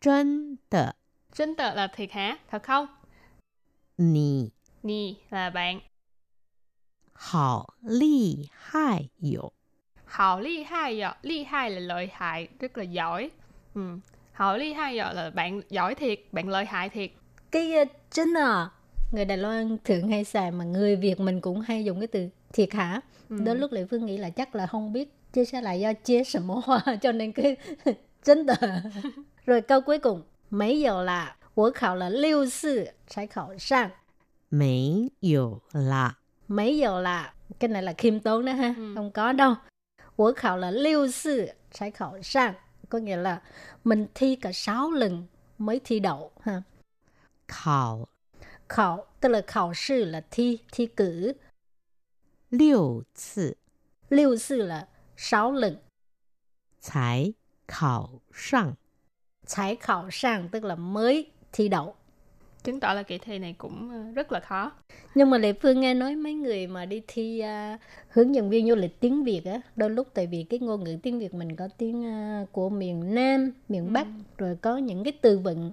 [0.00, 0.94] 真的，
[1.32, 2.38] chân đờ là thiệt hả?
[2.50, 2.86] Thật không?
[3.98, 4.50] 你
[4.82, 5.80] Nì là bạn.
[7.12, 9.52] 好厉害哟！
[10.06, 11.16] Hảo ly hai ạ.
[11.22, 13.30] Ly hai là lợi hại, rất là giỏi.
[13.74, 13.98] Ừ.
[14.32, 17.10] Hảo ly hai ạ là bạn giỏi thiệt, bạn lợi hại thiệt.
[17.50, 18.70] Cái uh, chính à,
[19.14, 22.28] người Đài Loan thường hay xài mà người Việt mình cũng hay dùng cái từ
[22.52, 23.00] thiệt hả.
[23.28, 23.36] Ừ.
[23.44, 26.24] Đến lúc Lệ Phương nghĩ là chắc là không biết chia sẻ lại do chia
[26.24, 27.56] sẻ mô hoa cho nên cái
[28.24, 28.54] chính tờ.
[29.46, 33.90] Rồi câu cuối cùng, mấy giờ là 我考了六次才考上。
[34.48, 36.16] 没有啦，
[36.48, 38.92] mấy giờ là cái này là khiêm tốn đó ha Ừ.
[38.94, 39.56] không có đâu
[40.16, 42.54] 我考了六次才考上
[42.88, 43.40] có nghĩa là
[43.84, 45.26] mình thi cả 6 lần
[45.58, 46.62] mới thi đậu ha
[47.48, 48.08] 考
[48.68, 51.32] khảo tức là khảo sư là thi thi cử
[52.50, 53.56] 六次
[54.08, 55.76] lưu sư là 6 lần
[56.80, 57.34] 才
[57.66, 58.76] 考上。
[59.46, 61.94] 才khảo sang tức là mới thi đậu
[62.62, 64.72] Chứng tỏ là kỳ thi này cũng ờ, rất là khó.
[65.14, 67.78] nhưng mà lệ phương nghe nói mấy người mà đi thi à,
[68.08, 70.98] hướng dẫn viên du lịch tiếng việt á đôi lúc tại vì cái ngôn ngữ
[71.02, 74.06] tiếng việt mình có tiếng à, của miền nam miền bắc
[74.38, 75.72] rồi có những cái từ vựng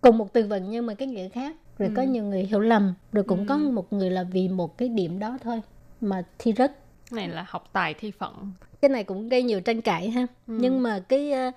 [0.00, 2.07] cùng một từ vựng nhưng mà cái nghĩa khác rồi có Ừ.
[2.07, 3.69] nhiều người hiểu lầm rồi cũng có Ừ.
[3.71, 5.61] một người là vì một cái điểm đó thôi
[6.01, 6.71] mà thi rớt
[7.11, 8.51] này là học tài thi phận.
[8.81, 10.57] cái này cũng gây nhiều tranh cãi ha Ừ.
[10.59, 11.51] nhưng mà cái à,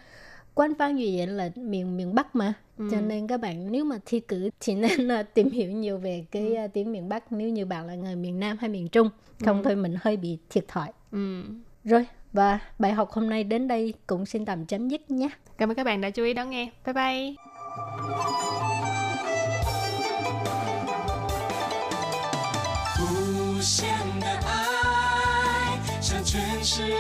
[0.55, 2.53] Quán Phan Duy Diễn là miền miền Bắc mà.
[2.79, 2.89] Ừ.
[2.91, 6.25] Cho nên các bạn nếu mà thi cử thì nên uh, tìm hiểu nhiều về
[6.31, 9.11] cái uh, tiếng miền Bắc nếu như bạn là người miền Nam hay miền Trung.
[9.45, 9.63] Không ừ.
[9.65, 10.89] thôi mình hơi bị thiệt thòi.
[11.13, 11.43] Ừ.
[11.85, 15.29] Rồi, và bài học hôm nay đến đây cũng xin tạm chấm dứt nhé.
[15.59, 16.71] Cảm ơn các bạn đã chú ý đón nghe.
[16.87, 18.78] Bye bye.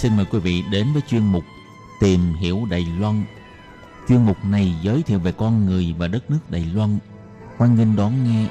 [0.00, 1.44] Xin mời quý vị đến với chuyên mục
[2.00, 3.24] Tìm hiểu Đài Loan.
[4.08, 6.98] Chuyên mục này giới thiệu về con người và đất nước Đài Loan.
[7.56, 8.46] Hoan nghênh đón nghe.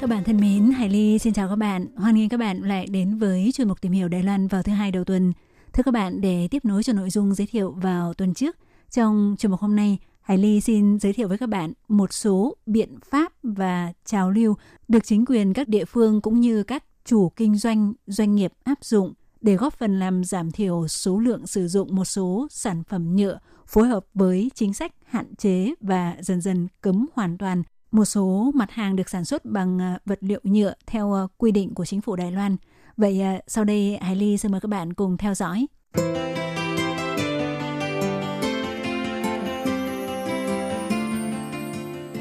[0.00, 1.86] Các bạn thân mến, Hải Ly xin chào các bạn.
[1.96, 4.72] Hoan nghênh các bạn lại đến với chuyên mục tìm hiểu Đài Loan vào thứ
[4.72, 5.32] hai đầu tuần.
[5.72, 8.56] Thưa các bạn, để tiếp nối cho nội dung giới thiệu vào tuần trước,
[8.90, 9.98] trong chuyên mục hôm nay,
[10.30, 14.54] Hải Ly xin giới thiệu với các bạn một số biện pháp và trào lưu
[14.88, 18.84] được chính quyền các địa phương cũng như các chủ kinh doanh, doanh nghiệp áp
[18.84, 23.16] dụng để góp phần làm giảm thiểu số lượng sử dụng một số sản phẩm
[23.16, 28.04] nhựa phối hợp với chính sách hạn chế và dần dần cấm hoàn toàn một
[28.04, 31.74] số mặt hàng được sản xuất bằng à, vật liệu nhựa theo à, quy định
[31.74, 32.56] của chính phủ Đài Loan.
[32.96, 35.66] Vậy à, sau đây Hải Ly xin mời các bạn cùng theo dõi.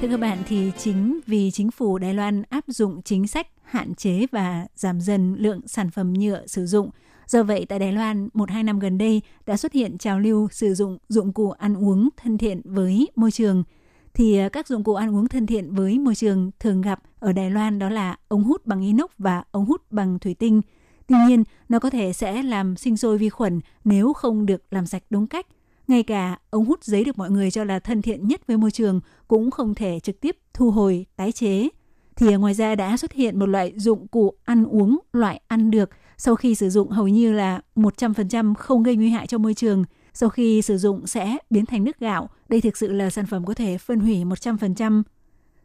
[0.01, 3.95] Thưa các bạn thì chính vì chính phủ Đài Loan áp dụng chính sách hạn
[3.95, 6.89] chế và giảm dần lượng sản phẩm nhựa sử dụng.
[7.27, 10.47] Do vậy tại Đài Loan, một hai năm gần đây đã xuất hiện trào lưu
[10.51, 13.63] sử dụng dụng cụ ăn uống thân thiện với môi trường–
[14.19, 17.33] thì à, các dụng cụ ăn uống thân thiện với môi trường thường gặp ở
[17.33, 20.61] Đài Loan đó là ống hút bằng inox và ống hút bằng thủy tinh.
[21.07, 24.85] Tuy nhiên, nó có thể sẽ làm sinh sôi vi khuẩn nếu không được làm
[24.85, 25.47] sạch đúng cách.
[25.89, 28.71] Ngay cả ống hút giấy được mọi người cho là thân thiện nhất với môi
[28.71, 31.69] trường cũng không thể trực tiếp thu hồi, tái chế.
[32.15, 35.89] Thì ngoài ra đã xuất hiện một loại dụng cụ ăn uống loại ăn được
[36.17, 39.83] sau khi sử dụng hầu như là 100% không gây nguy hại cho môi trường–
[40.13, 42.29] sau khi sử dụng sẽ biến thành nước gạo.
[42.49, 45.03] Đây thực sự là sản phẩm có thể phân hủy 100%.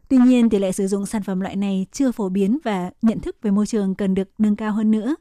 [0.09, 3.19] Tuy nhiên, tỷ lệ sử dụng sản phẩm loại này chưa phổ biến và nhận
[3.19, 5.15] thức về môi trường cần được nâng cao hơn nữa.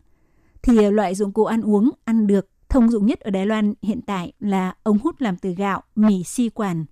[0.62, 4.01] Thì loại dụng cụ ăn uống ăn được thông dụng nhất ở Đài Loan hiện
[4.01, 6.85] tại là ống hút làm từ gạo, mì si quản.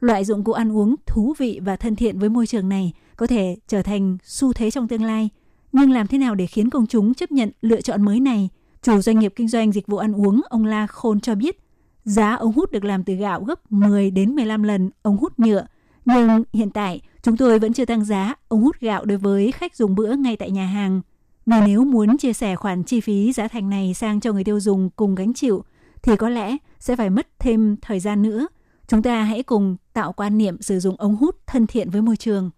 [0.00, 3.26] Loại dụng cụ ăn uống thú vị và thân thiện với môi trường này có
[3.26, 5.28] thể trở thành xu thế trong tương lai.
[5.72, 8.48] Nhưng làm thế nào để khiến công chúng chấp nhận lựa chọn mới này?
[8.82, 11.56] Chủ doanh nghiệp kinh doanh dịch vụ ăn uống, ông La Khôn cho biết,
[12.04, 15.66] Giá ống hút được làm từ gạo gấp 10 đến 15 lần ống hút nhựa.
[16.04, 19.76] Nhưng hiện tại, chúng tôi vẫn chưa tăng giá ống hút gạo đối với khách
[19.76, 21.00] dùng bữa ngay tại nhà hàng.
[21.46, 24.60] Mà nếu muốn chia sẻ khoản chi phí giá thành này sang cho người tiêu
[24.60, 25.64] dùng cùng gánh chịu,
[26.02, 28.48] thì có lẽ sẽ phải mất thêm thời gian nữa.
[28.88, 32.16] Chúng ta hãy cùng tạo quan niệm sử dụng ống hút thân thiện với môi
[32.16, 32.50] trường.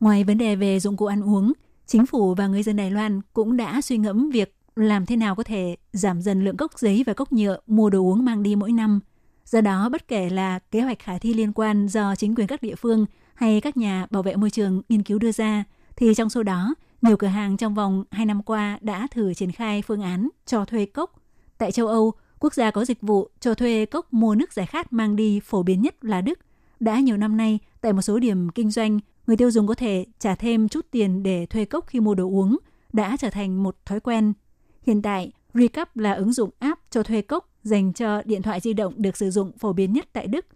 [0.00, 1.52] Ngoài vấn đề về dụng cụ ăn uống,
[1.86, 5.34] chính phủ và người dân Đài Loan cũng đã suy ngẫm việc làm thế nào
[5.34, 8.56] có thể giảm dần lượng cốc giấy và cốc nhựa mua đồ uống mang đi
[8.56, 9.00] mỗi năm.
[9.44, 12.62] Do đó, bất kể là kế hoạch khả thi liên quan do chính quyền các
[12.62, 15.64] địa phương hay các nhà bảo vệ môi trường nghiên cứu đưa ra,
[15.96, 16.74] thì trong số đó,
[17.06, 20.64] nhiều cửa hàng trong vòng 2 năm qua đã thử triển khai phương án cho
[20.64, 21.12] thuê cốc.
[21.58, 24.92] Tại châu Âu, quốc gia có dịch vụ cho thuê cốc mua nước giải khát
[24.92, 26.38] mang đi phổ biến nhất là Đức.
[26.80, 30.06] Đã nhiều năm nay, tại một số điểm kinh doanh, người tiêu dùng có thể
[30.18, 32.56] trả thêm chút tiền để thuê cốc khi mua đồ uống,
[32.92, 34.32] đã trở thành một thói quen
[34.86, 38.72] Hiện tại, Recap là ứng dụng app cho thuê cốc dành cho điện thoại di
[38.72, 40.46] động được sử dụng phổ biến nhất tại Đức.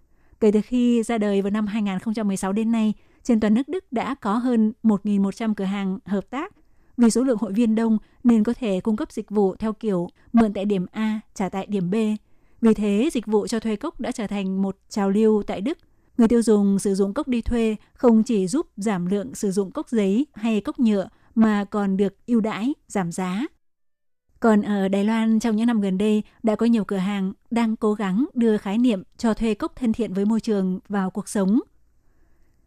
[0.41, 4.15] Kể từ khi ra đời vào năm 2016 đến nay, trên toàn nước Đức đã
[4.15, 6.55] có hơn 1.100 cửa hàng hợp tác.
[6.97, 10.09] Vì số lượng hội viên đông nên có thể cung cấp dịch vụ theo kiểu
[10.33, 11.95] mượn tại điểm A, trả tại điểm B.
[12.61, 15.79] Vì thế, dịch vụ cho thuê cốc đã trở thành một trào lưu tại Đức.
[16.19, 19.71] Người tiêu dùng sử dụng cốc đi thuê không chỉ giúp giảm lượng sử dụng
[19.71, 23.47] cốc giấy hay cốc nhựa mà còn được ưu đãi, giảm giá
[24.41, 27.77] còn ở Đài Loan trong những năm gần đây đã có nhiều cửa hàng đang
[27.77, 31.29] cố gắng đưa khái niệm cho thuê cốc thân thiện với môi trường vào cuộc
[31.29, 31.61] sống.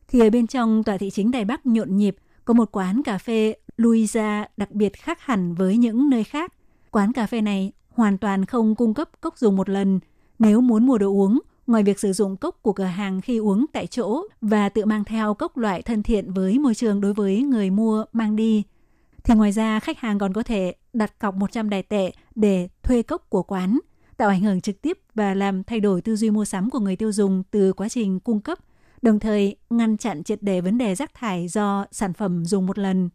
[0.07, 3.17] Thì ở bên trong tòa thị chính Đài Bắc nhộn nhịp có một quán cà
[3.17, 6.53] phê Louisa đặc biệt khác hẳn với những nơi khác.
[6.91, 9.99] Quán cà phê này hoàn toàn không cung cấp cốc dùng một lần.
[10.39, 13.65] Nếu muốn mua đồ uống, ngoài việc sử dụng cốc của cửa hàng khi uống
[13.73, 17.41] tại chỗ và tự mang theo cốc loại thân thiện với môi trường đối với
[17.41, 18.63] người mua mang đi,
[19.23, 23.01] thì ngoài ra khách hàng còn có thể đặt cọc 100 đài tệ để thuê
[23.01, 23.79] cốc của quán,
[24.17, 26.95] tạo ảnh hưởng trực tiếp và làm thay đổi tư duy mua sắm của người
[26.95, 28.59] tiêu dùng từ quá trình cung cấp,
[29.03, 32.77] đồng thời ngăn chặn triệt đề vấn đề rác thải do sản phẩm dùng một
[32.77, 33.09] lần.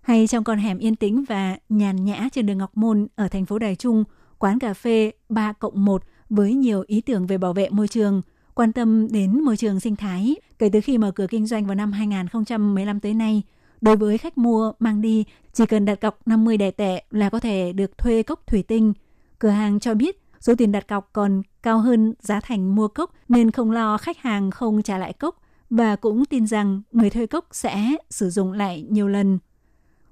[0.00, 3.46] Hay trong con hẻm yên tĩnh và nhàn nhã trên đường Ngọc Môn ở thành
[3.46, 4.04] phố Đài Trung,
[4.38, 8.22] quán cà phê 3 cộng 1 với nhiều ý tưởng về bảo vệ môi trường,
[8.54, 11.74] quan tâm đến môi trường sinh thái kể từ khi mở cửa kinh doanh vào
[11.74, 13.42] năm 2015 tới nay.
[13.80, 17.40] Đối với khách mua mang đi, chỉ cần đặt cọc 50 đài tệ là có
[17.40, 18.92] thể được thuê cốc thủy tinh.
[19.38, 23.10] Cửa hàng cho biết số tiền đặt cọc còn cao hơn giá thành mua cốc
[23.28, 27.26] nên không lo khách hàng không trả lại cốc và cũng tin rằng người thuê
[27.26, 29.38] cốc sẽ sử dụng lại nhiều lần.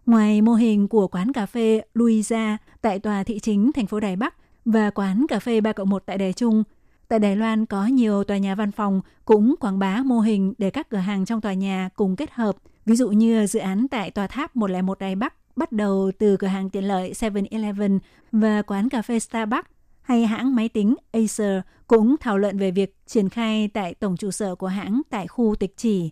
[0.07, 4.17] Ngoài mô hình của quán cà phê Luisa tại tòa thị chính thành phố Đài
[4.17, 6.65] Bắc và quán cà phê 3 cộng 1 tại Đài Trung,
[7.09, 10.71] tại Đài Loan có nhiều tòa nhà văn phòng cũng quảng bá mô hình để
[10.71, 12.57] các cửa hàng trong tòa nhà cùng kết hợp.
[12.87, 16.47] Ví dụ như dự án tại tòa tháp 101 Đài Bắc bắt đầu từ cửa
[16.47, 17.99] hàng tiện lợi 7-Eleven
[18.33, 19.76] và quán cà phê Starbucks
[20.07, 24.31] hay hãng máy tính Acer cũng thảo luận về việc triển khai tại tổng trụ
[24.31, 26.11] sở của hãng tại khu tịch chỉ.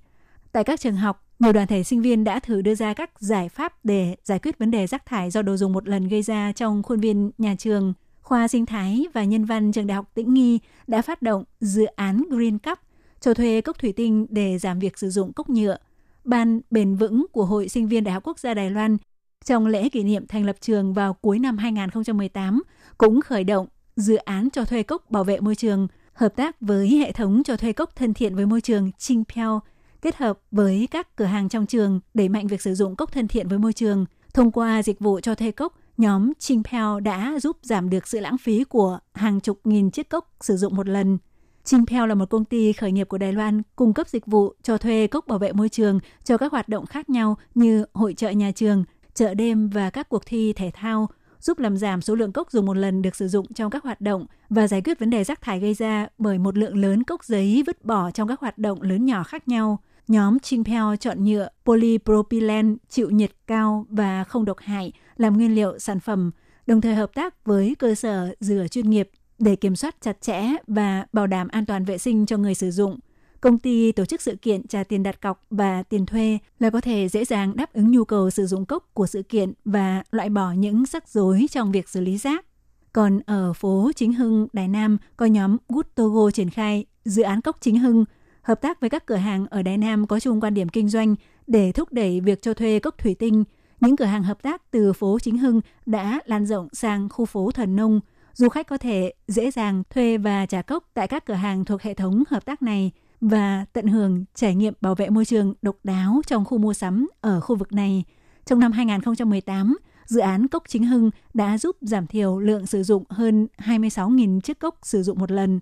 [0.53, 3.49] Tại các trường học, nhiều đoàn thể sinh viên đã thử đưa ra các giải
[3.49, 6.53] pháp để giải quyết vấn đề rác thải do đồ dùng một lần gây ra
[6.53, 7.95] trong khuôn viên nhà trường.
[8.22, 11.84] Khoa sinh thái và nhân văn trường đại học Tĩnh Nghi đã phát động dự
[11.84, 12.78] án Green Cup
[13.20, 15.76] cho thuê cốc thủy tinh để giảm việc sử dụng cốc nhựa.
[16.24, 18.97] Ban bền vững của Hội sinh viên Đại học Quốc gia Đài Loan
[19.45, 22.62] trong lễ kỷ niệm thành lập trường vào cuối năm 2018
[22.99, 23.66] cũng khởi động
[23.97, 27.57] dự án cho thuê cốc bảo vệ môi trường, hợp tác với hệ thống cho
[27.57, 29.61] thuê cốc thân thiện với môi trường Chingpeo
[30.05, 33.28] kết hợp với các cửa hàng trong trường đẩy mạnh việc sử dụng cốc thân
[33.28, 34.07] thiện với môi trường.
[34.34, 38.38] Thông qua dịch vụ cho thuê cốc, nhóm Chingpeo đã giúp giảm được sự lãng
[38.38, 41.18] phí của hàng chục nghìn chiếc cốc sử dụng một lần.
[41.64, 44.78] Chingpeo là một công ty khởi nghiệp của Đài Loan cung cấp dịch vụ cho
[44.78, 48.30] thuê cốc bảo vệ môi trường cho các hoạt động khác nhau như hội trợ
[48.30, 48.84] nhà trường,
[49.14, 51.09] chợ đêm và các cuộc thi thể thao,
[51.45, 54.01] giúp làm giảm số lượng cốc dùng một lần được sử dụng trong các hoạt
[54.01, 57.24] động và giải quyết vấn đề rác thải gây ra bởi một lượng lớn cốc
[57.24, 59.78] giấy vứt bỏ trong các hoạt động lớn nhỏ khác nhau
[60.09, 65.78] nhóm Chingpeo chọn nhựa polypropylene chịu nhiệt cao và không độc hại làm nguyên liệu
[65.78, 66.30] sản phẩm,
[66.66, 70.42] đồng thời hợp tác với cơ sở rửa chuyên nghiệp để kiểm soát chặt chẽ
[70.66, 72.99] và bảo đảm an toàn vệ sinh cho người sử dụng.
[73.45, 76.80] Công ty tổ chức sự kiện trả tiền đặt cọc và tiền thuê là có
[76.80, 80.28] thể dễ dàng đáp ứng nhu cầu sử dụng cốc của sự kiện và loại
[80.28, 82.47] bỏ những rắc rối trong việc xử lý rác.
[82.92, 87.40] Còn ở phố Chính Hưng, Đài Nam có nhóm Good Togo triển khai dự án
[87.40, 88.05] cốc Chính Hưng
[88.42, 91.14] hợp tác với các cửa hàng ở Đài Nam có chung quan điểm kinh doanh
[91.47, 93.45] để thúc đẩy việc cho thuê cốc thủy tinh.
[93.80, 97.51] Những cửa hàng hợp tác từ phố Chính Hưng đã lan rộng sang khu phố
[97.51, 98.01] Thần Nông.
[98.34, 101.82] Du khách có thể dễ dàng thuê và trả cốc tại các cửa hàng thuộc
[101.82, 102.92] hệ thống hợp tác này
[103.28, 107.08] và tận hưởng trải nghiệm bảo vệ môi trường độc đáo trong khu mua sắm
[107.20, 108.04] ở khu vực này.
[108.44, 113.04] Trong năm 2018, dự án Cốc Chính Hưng đã giúp giảm thiểu lượng sử dụng
[113.08, 115.60] hơn 26.000 chiếc cốc sử dụng một lần.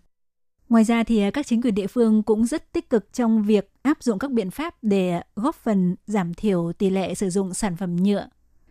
[0.69, 4.03] Ngoài ra thì các chính quyền địa phương cũng rất tích cực trong việc áp
[4.03, 7.97] dụng các biện pháp để góp phần giảm thiểu tỷ lệ sử dụng sản phẩm
[7.97, 8.29] nhựa.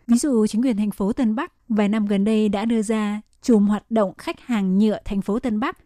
[0.07, 3.21] Ví dụ chính quyền thành phố Tân Bắc vài năm gần đây đã đưa ra
[3.41, 5.77] chùm hoạt động khách hàng nhựa thành phố Tân Bắc.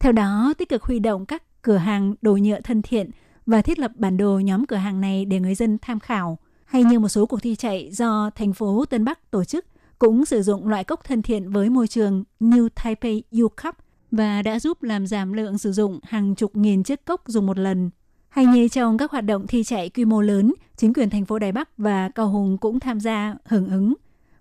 [0.00, 3.10] Theo đó, tích cực huy động các cửa hàng đồ nhựa thân thiện
[3.46, 6.38] và thiết lập bản đồ nhóm cửa hàng này để người dân tham khảo.
[6.64, 9.66] Hay như một số cuộc thi chạy do thành phố Tân Bắc tổ chức
[9.98, 13.74] cũng sử dụng loại cốc thân thiện với môi trường New Taipei U Cup–
[14.10, 17.58] và đã giúp làm giảm lượng sử dụng hàng chục nghìn chiếc cốc dùng một
[17.58, 17.90] lần.
[18.28, 21.38] Hay như trong các hoạt động thi chạy quy mô lớn, chính quyền thành phố
[21.38, 23.94] Đài Bắc và Cao Hùng cũng tham gia hưởng ứng.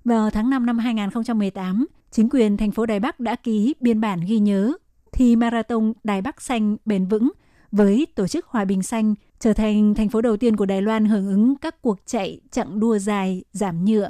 [0.06, 4.20] Vào tháng 5 năm 2018, chính quyền thành phố Đài Bắc đã ký biên bản
[4.28, 4.74] ghi nhớ
[5.12, 7.32] thi marathon Đài Bắc xanh bền vững
[7.72, 11.06] với tổ chức Hòa bình xanh trở thành thành phố đầu tiên của Đài Loan
[11.06, 14.10] hưởng ứng các cuộc chạy chặng đua dài giảm nhựa.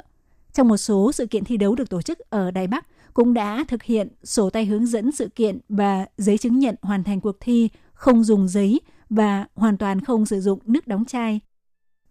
[0.52, 3.64] Trong một số sự kiện thi đấu được tổ chức ở Đài Bắc, cũng đã
[3.68, 7.36] thực hiện sổ tay hướng dẫn sự kiện và giấy chứng nhận hoàn thành cuộc
[7.40, 8.80] thi không dùng giấy
[9.10, 11.40] và hoàn toàn không sử dụng nước đóng chai.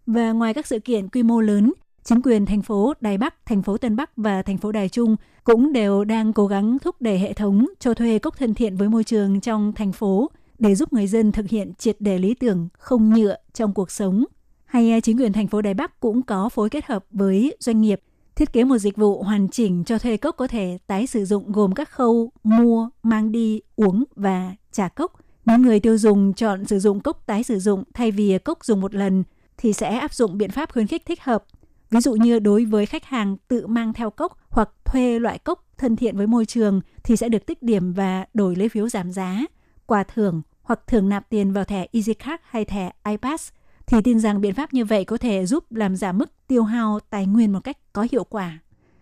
[0.06, 1.74] Và ngoài các sự kiện quy mô lớn,
[2.04, 5.16] chính quyền thành phố Đài Bắc, thành phố Tân Bắc và thành phố Đài Trung
[5.50, 8.90] cũng đều đang cố gắng thúc đẩy hệ thống cho thuê cốc thân thiện với
[8.90, 12.68] môi trường trong thành phố để giúp người dân thực hiện triệt đề lý tưởng
[12.78, 14.26] không nhựa trong cuộc sống.
[14.66, 17.82] Hay à, chính quyền thành phố Đài Bắc cũng có phối kết hợp với doanh
[17.82, 18.02] nghiệp
[18.36, 21.52] Thiết kế một dịch vụ hoàn chỉnh cho thuê cốc có thể tái sử dụng
[21.52, 25.14] gồm các khâu mua, mang đi, uống và trả cốc.
[25.46, 28.82] Nếu người tiêu dùng chọn sử dụng cốc tái sử dụng thay vì cốc dùng
[28.82, 29.24] một lần
[29.58, 31.44] thì sẽ áp dụng biện pháp khuyến khích thích hợp.
[31.92, 35.66] Ví dụ như đối với khách hàng tự mang theo cốc hoặc thuê loại cốc
[35.78, 39.12] thân thiện với môi trường thì sẽ được tích điểm và đổi lấy phiếu giảm
[39.12, 39.42] giá.
[39.86, 43.52] quà thưởng hoặc thường nạp tiền vào thẻ EasyCard hay thẻ iPass
[43.88, 47.00] thì tin rằng biện pháp như vậy có thể giúp làm giảm mức tiêu hao
[47.10, 48.60] tài nguyên một cách có hiệu quả.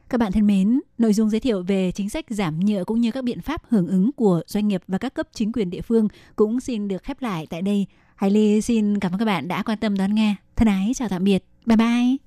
[0.10, 3.12] Các bạn thân mến, nội dung giới thiệu về chính sách giảm nhựa cũng như
[3.12, 6.08] các biện pháp hưởng ứng của doanh nghiệp và các cấp chính quyền địa phương
[6.36, 7.86] cũng xin được khép lại tại đây.
[8.16, 10.36] Hải Ly xin cảm ơn các bạn đã quan tâm đón nghe.
[10.56, 11.46] Thân ái chào tạm biệt.
[11.66, 12.27] Bye bye.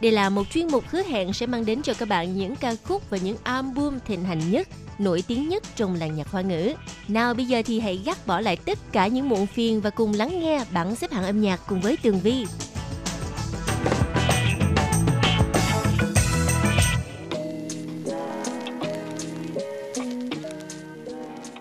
[0.00, 2.74] Đây là một chuyên mục hứa hẹn sẽ mang đến cho các bạn những ca
[2.84, 4.68] khúc và những album thịnh hành nhất,
[4.98, 6.72] nổi tiếng nhất trong làng nhạc hoa ngữ.
[7.08, 10.12] Nào, bây giờ thì hãy gác bỏ lại tất cả những muộn phiền và cùng
[10.14, 12.46] lắng nghe bảng xếp hạng âm nhạc cùng với Tường Vi.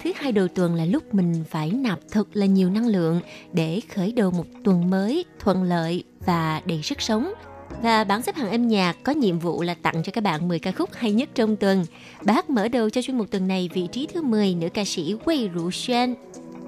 [0.03, 3.21] Thứ hai đầu tuần là lúc mình phải nạp thật là nhiều năng lượng
[3.53, 7.33] để khởi đầu một tuần mới thuận lợi và đầy sức sống–
[7.82, 10.58] và bảng xếp hạng âm nhạc có nhiệm vụ là tặng cho các bạn 10
[10.58, 11.84] ca khúc hay nhất trong tuần.
[12.22, 14.84] Bài hát mở đầu cho chuyên mục tuần này vị trí thứ 10 nữ ca
[14.84, 16.14] sĩ Wei Ru Xuan,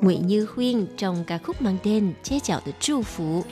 [0.01, 3.42] Ngụy Như Huyên trong ca khúc mang tên Chế chào từ Chu Phủ.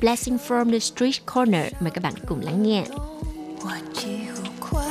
[0.00, 2.84] Blessing from the Street Corner mời các bạn cùng lắng nghe.
[3.66, 4.84] 我几乎快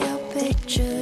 [0.00, 1.01] 要被治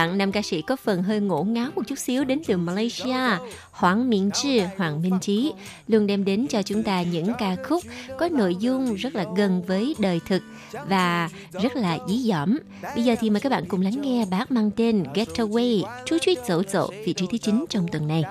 [0.00, 3.38] bạn, nam ca sĩ có phần hơi ngổ ngáo một chút xíu đến từ Malaysia,
[3.70, 5.52] Hoàng Miễn Trì, Hoàng Minh Trí,
[5.88, 7.84] luôn đem đến cho chúng ta những ca khúc
[8.18, 10.42] có nội dung rất là gần với đời thực
[10.88, 12.58] và rất là dí dỏm.
[12.94, 16.38] Bây giờ thì mời các bạn cùng lắng nghe bác mang tên Getaway, chú chuýt
[16.46, 18.24] dỗ dỗ, vị trí thứ 9 trong tuần này.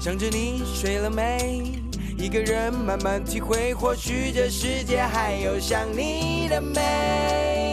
[0.00, 1.81] 想着你睡了没？
[2.23, 7.72] 一个人慢慢体会，或许这世界还有想你的美。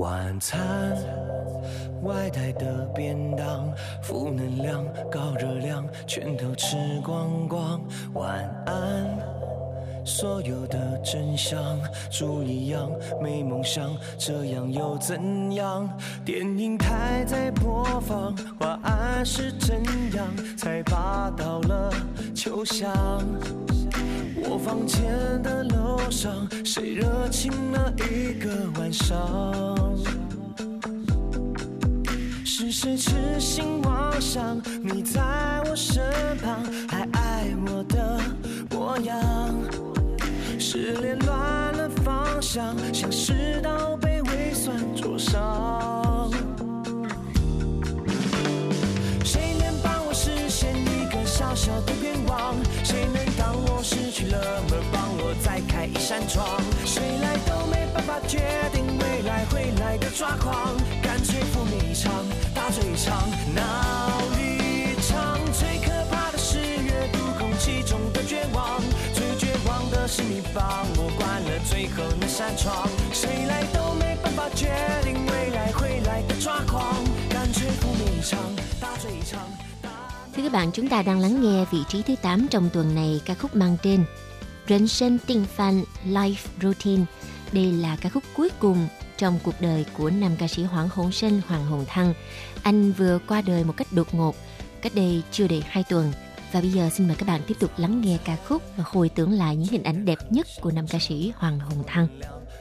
[0.00, 0.96] 晚餐，
[2.04, 3.70] 外带的便当，
[4.02, 7.78] 负能量、高热量，全都吃光光。
[8.14, 9.18] 晚安。
[10.02, 11.78] 所有的真相，
[12.10, 12.90] 猪一样
[13.20, 15.86] 没梦想，这样又怎样？
[16.24, 19.76] 电影台在播放，晚安是怎
[20.16, 21.92] 样才拔到了
[22.34, 22.90] 秋香？
[24.48, 25.02] 我房间
[25.42, 29.98] 的楼上，谁热情了一个晚上？
[32.44, 32.70] 是。
[32.70, 35.20] 谁痴心妄想，你在
[35.68, 36.02] 我身
[36.38, 38.18] 旁，还爱我的
[38.70, 39.18] 模样。
[40.58, 46.30] 失恋乱了方向，像是道被胃酸灼伤。
[49.24, 52.54] 谁能帮我实现一个小小的愿望？
[52.82, 53.19] 谁能
[56.09, 56.45] 扇窗？
[56.85, 58.39] 谁来都没办法决
[58.73, 62.11] 定未来会来的抓狂，干脆赴命一场，
[62.53, 65.39] 大醉一场，闹一场。
[65.53, 68.81] 最可怕的是阅读空气中的绝望，
[69.13, 72.87] 最绝望的是你帮我关了最后那扇窗。
[73.13, 74.67] 谁来都没办法决
[75.03, 78.39] 定未来会来的抓狂，干脆赴命一场，
[78.79, 79.41] 大醉一场。
[80.35, 83.21] Thưa các bạn, chúng ta đang lắng nghe vị trí thứ 8 trong tuần này
[83.25, 84.05] ca khúc mang tên
[84.69, 87.03] Rấn Sân Tinh Phan Life Routine.
[87.51, 88.87] Đây là ca khúc cuối cùng
[89.17, 92.13] trong cuộc đời của nam ca sĩ Hoàng Hôn Sinh Hoàng Hồng Thăng.
[92.63, 94.35] Anh vừa qua đời một cách đột ngột,
[94.81, 96.11] cách đây chưa đầy 2 tuần.
[96.51, 99.09] Và bây giờ xin mời các bạn tiếp tục lắng nghe ca khúc và hồi
[99.09, 102.07] tưởng lại những hình ảnh đẹp nhất của nam ca sĩ Hoàng Hồng Thăng.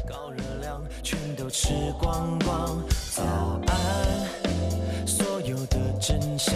[0.08, 1.68] 高热量全都吃
[1.98, 2.82] 光光。
[3.10, 3.22] 早
[3.66, 6.54] 安，所有的真相，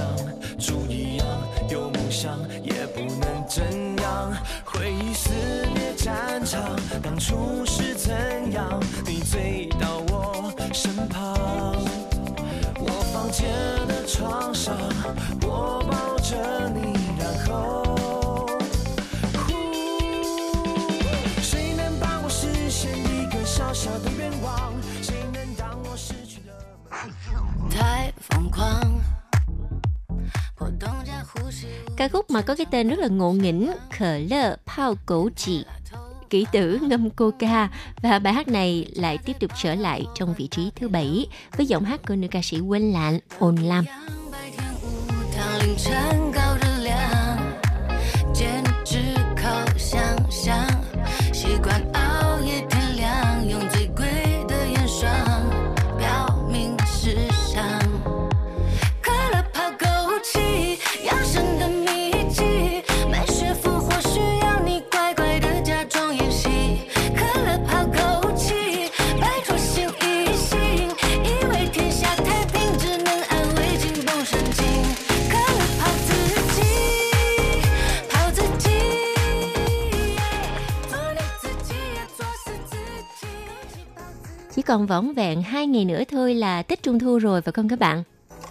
[0.59, 1.26] 猪一样
[1.70, 3.68] 有梦想，也不能这样。
[3.68, 3.82] 回忆肆虐
[6.12, 8.81] 战场，当初是怎样？
[9.07, 11.35] 你醉到我身旁，
[12.79, 13.49] 我房间
[13.87, 14.76] 的床上，
[15.43, 18.47] 我抱着你，然后。
[21.43, 24.72] 谁能帮我实现一个小小的愿望？
[25.03, 26.53] 谁能当我失去了？
[27.70, 29.01] 太疯狂，
[30.57, 31.66] 波动着呼吸。
[31.97, 35.64] Ca khúc mà có cái tên rất là ngộ nghĩnh Khờ lơ Pao Cổ Chị
[36.33, 37.68] Kỹ tử ngâm coca
[38.03, 41.26] Và bài hát này lại tiếp tục trở lại trong vị trí thứ bảy
[41.57, 43.85] Với giọng hát của nữ ca sĩ Quên Lạn Ôn Lam
[44.33, 44.87] 白天无
[45.35, 46.51] 糖，凌晨高
[84.72, 87.79] còn võng vẹn hai ngày nữa thôi là Tết Trung Thu rồi phải không các
[87.79, 88.03] bạn?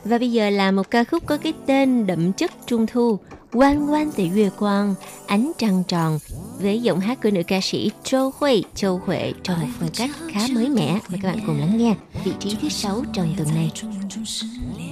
[0.04, 3.20] Và bây giờ là một ca khúc có cái tên đậm chất Trung Thu
[3.54, 4.96] Quan quan tỷ Yue Quang
[5.28, 6.20] Ánh trăng tròn
[6.60, 10.10] với giọng hát của nữ ca sĩ Châu Huệ Châu Huệ trong một phong cách
[10.32, 13.48] khá mới mẻ mời các bạn cùng lắng nghe vị trí thứ sáu trong tuần
[13.56, 14.46] này 重重失
[14.78, 14.88] 恋，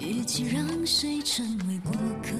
[0.00, 2.34] 与其让谁成为过客，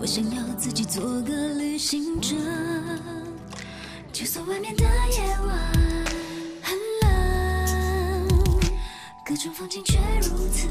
[0.00, 2.34] 我想要自己做个旅行者。
[4.19, 5.57] 就算外面的夜晚
[6.61, 8.27] 很冷，
[9.23, 10.67] 各种风景却如此。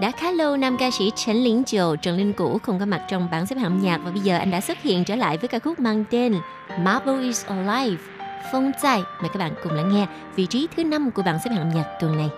[0.00, 3.02] Đã khá lâu nam ca sĩ Trần Liên Triều, Trần Linh Cũ không có mặt
[3.08, 5.48] trong bảng xếp hạng nhạc và bây giờ anh đã xuất hiện trở lại với
[5.48, 6.34] ca khúc mang tên
[6.80, 8.02] Marble is Alive,
[8.52, 9.02] Phong Zai.
[9.20, 11.84] Mời các bạn cùng lắng nghe vị trí thứ năm của bảng xếp hạng nhạc
[12.00, 12.28] tuần này.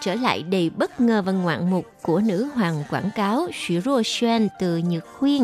[0.00, 4.48] trở lại đầy bất ngờ và ngoạn mục của nữ hoàng quảng cáo Shiro Xuan
[4.60, 5.42] từ Nhật Huyên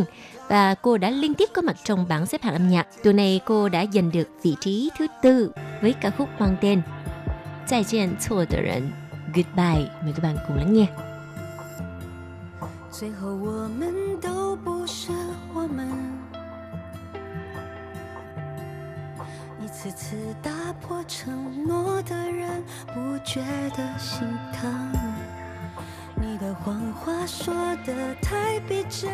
[0.49, 2.87] và cô đã liên tiếp có mặt trong bảng xếp hạng âm nhạc.
[3.03, 6.83] Tuần này cô đã giành được vị trí thứ tư với ca khúc mang tên
[7.67, 8.93] 再见错的人
[9.35, 9.89] Goodbye.
[10.03, 10.87] Mời các bạn cùng lắng nghe.
[12.91, 13.86] 最后我们
[19.88, 22.62] 次次打破承诺的人，
[22.94, 23.42] 不觉
[23.76, 24.92] 得心疼。
[26.16, 27.54] 你的谎话说
[27.86, 29.10] 的太逼真，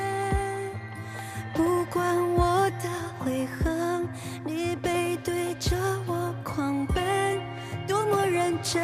[1.54, 2.04] 不管
[2.34, 4.08] 我的悔恨，
[4.44, 5.76] 你背对着
[6.08, 7.40] 我狂奔，
[7.88, 8.82] 多么认真，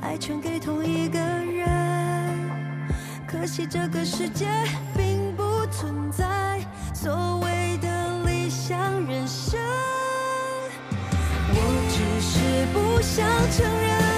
[0.00, 1.68] 爱全给同一个人。
[3.26, 4.46] 可惜这个世界
[4.96, 6.60] 并不存在
[6.94, 7.55] 所谓
[12.76, 14.15] 不想承认。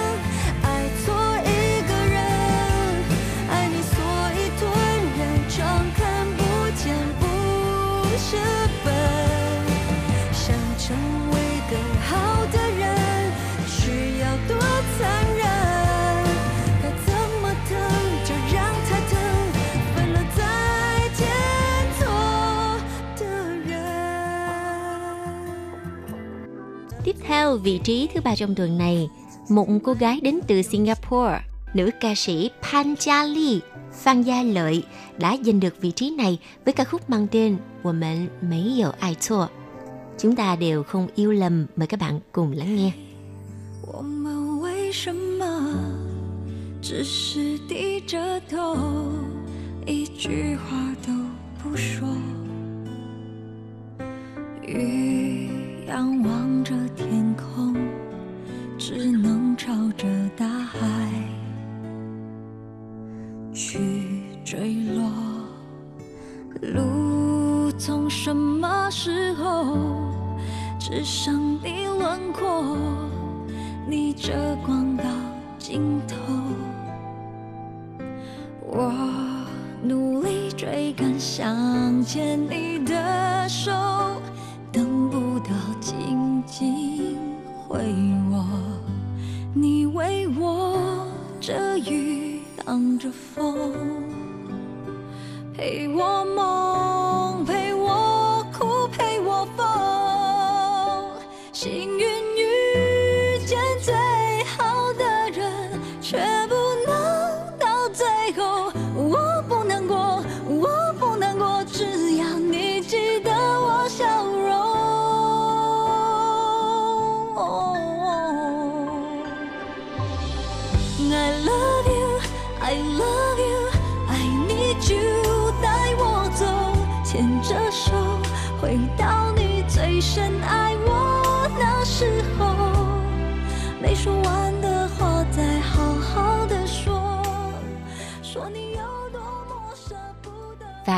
[27.28, 29.10] theo, vị trí thứ ba trong tuần này,
[29.50, 31.40] một cô gái đến từ Singapore,
[31.74, 33.60] nữ ca sĩ Pan Gia Ly,
[33.94, 34.84] Phan Gia Lợi
[35.18, 39.48] đã giành được vị trí này với ca khúc mang tên 我们没有爱错.
[40.18, 42.92] Chúng ta đều không yêu lầm, mời các bạn cùng lắng nghe.
[43.86, 45.46] 我们为什么
[46.82, 48.78] 只是低着头，
[49.86, 51.14] 一句话都
[51.62, 52.08] 不说？
[54.66, 55.50] 鱼
[55.89, 57.75] 仰望着天空，
[58.77, 60.79] 只能朝着大海
[63.55, 63.79] 去
[64.45, 65.11] 坠落。
[66.61, 69.79] 路从什么时候
[70.79, 72.77] 只剩你轮廓？
[73.89, 74.35] 逆着
[74.67, 75.05] 光到
[75.59, 76.17] 尽头，
[78.61, 78.93] 我
[79.83, 83.48] 努力追赶，想见你的
[93.39, 93.98] 风，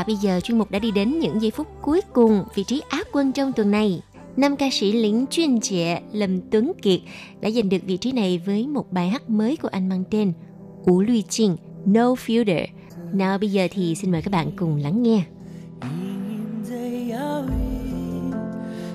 [0.00, 2.82] Và bây giờ chuyên mục đã đi đến những giây phút cuối cùng vị trí
[2.88, 4.02] Á quân trong tuần này.
[4.36, 7.00] Nam ca sĩ Liễn Chuyên Trệ Lâm Tuấn Kiệt
[7.40, 10.32] đã giành được vị trí này với một bài hát mới của anh mang tên
[10.84, 12.66] Ủ Luy Chinh No Filter.
[13.12, 15.22] Nào bây giờ thì xin mời các bạn cùng lắng nghe.
[15.80, 15.88] 隐
[16.30, 16.74] 隐在
[17.12, 17.50] 摇曳，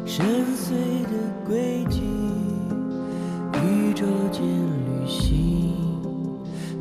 [0.06, 1.14] 深邃的
[1.48, 2.02] 轨迹，
[3.54, 4.42] 宇宙间
[4.88, 5.74] 旅行，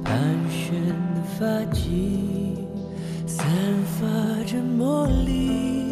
[0.04, 2.23] 盘旋的发髻，
[3.37, 3.45] 散
[3.99, 4.07] 发
[4.45, 5.84] 着魔力，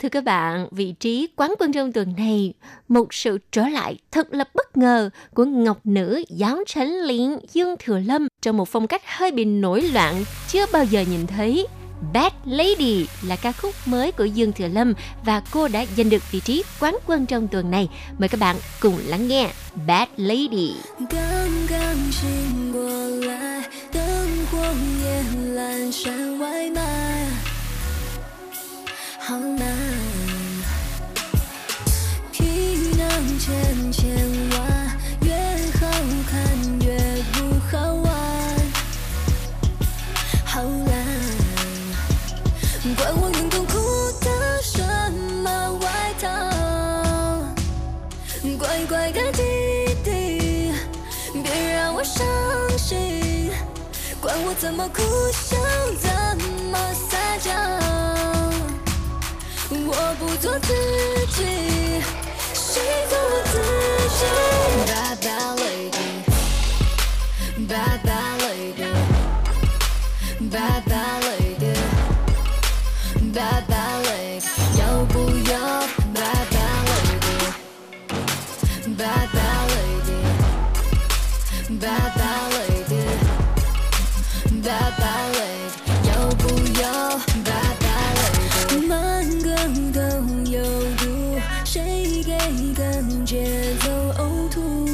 [0.00, 2.54] Thưa các bạn, vị trí quán quân trong tuần này,
[2.88, 7.74] một sự trở lại thật là bất ngờ của ngọc nữ giáo tránh liên Dương
[7.84, 11.66] Thừa Lâm trong một phong cách hơi bị nổi loạn chưa bao giờ nhìn thấy.
[12.12, 16.22] Bad Lady là ca khúc mới của Dương Thừa Lâm và cô đã giành được
[16.30, 17.88] vị trí quán quân trong tuần này.
[18.18, 19.50] Mời các bạn cùng lắng nghe
[19.86, 20.74] Bad Lady.
[21.10, 21.94] 刚刚
[29.26, 29.66] 好难。
[32.30, 33.08] 皮囊
[33.38, 34.14] 千千
[34.50, 34.60] 万，
[35.22, 35.32] 越
[35.80, 35.88] 好
[36.30, 36.32] 看
[36.82, 36.94] 越
[37.32, 38.12] 不好玩，
[40.44, 40.92] 好懒。
[42.96, 43.72] 怪我运动裤
[44.20, 44.28] 的
[44.62, 44.82] 什
[45.42, 45.88] 么外
[46.20, 46.28] 套？
[48.58, 49.42] 乖乖的弟
[50.04, 50.72] 弟，
[51.42, 52.22] 别让我伤
[52.76, 53.50] 心。
[54.20, 55.02] 管我怎么哭
[55.32, 55.56] 笑，
[55.98, 56.10] 怎
[56.70, 57.50] 么撒娇，
[59.96, 60.72] 我不做自
[61.28, 62.02] 己，
[62.52, 63.54] 谁做我自
[64.10, 64.22] 己
[64.90, 65.54] ？Bad bad
[67.60, 68.36] lady，bad bad
[68.90, 74.46] lady，bad bad lady，bad bad lady，
[74.78, 75.14] 要不
[75.50, 75.52] 要
[76.14, 77.32] ？Bad bad lady。
[78.96, 79.64] Bad bad
[81.70, 82.10] lady，bad
[92.46, 92.84] 给个
[93.24, 93.88] 节奏
[94.18, 94.86] 呕吐？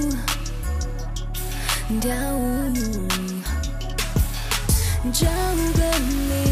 [2.00, 3.08] 跳舞，
[5.12, 6.49] 找个你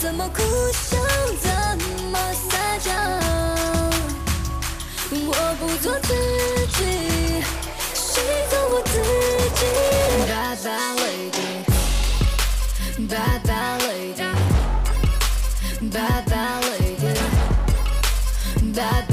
[0.00, 0.40] 怎么哭
[0.72, 0.96] 笑，
[1.40, 1.50] 怎
[2.12, 2.92] 么撒娇，
[5.10, 6.08] 我不做自
[6.76, 6.78] 己，
[7.94, 8.92] 谁做我自
[9.58, 9.60] 己
[10.28, 10.94] ？Bad bad
[13.08, 14.22] lady，bad bad lady。
[15.80, 17.14] Bad bad lady,
[18.74, 19.07] bad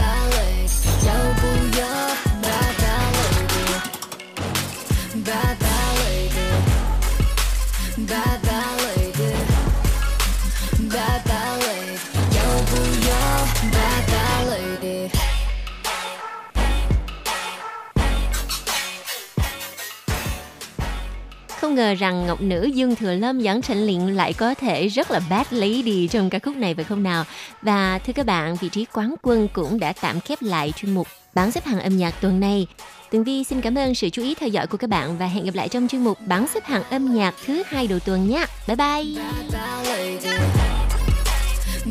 [21.75, 25.11] Không ngờ rằng Ngọc Nữ Dương Thừa Lâm dẫn Trịnh Luyện lại có thể rất
[25.11, 27.23] là bad lady trong ca khúc này phải không nào?
[27.61, 31.07] Và thưa các bạn, vị trí quán quân cũng đã tạm khép lại chuyên mục
[31.33, 32.67] bảng xếp hạng âm nhạc tuần này.
[33.11, 35.45] Tường Vi xin cảm ơn sự chú ý theo dõi của các bạn và hẹn
[35.45, 38.45] gặp lại trong chuyên mục bảng xếp hạng âm nhạc thứ hai đầu tuần nhé.
[38.67, 39.23] Bye bye.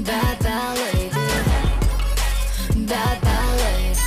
[0.06, 1.14] Bad ballad,
[2.88, 3.98] bad ballad,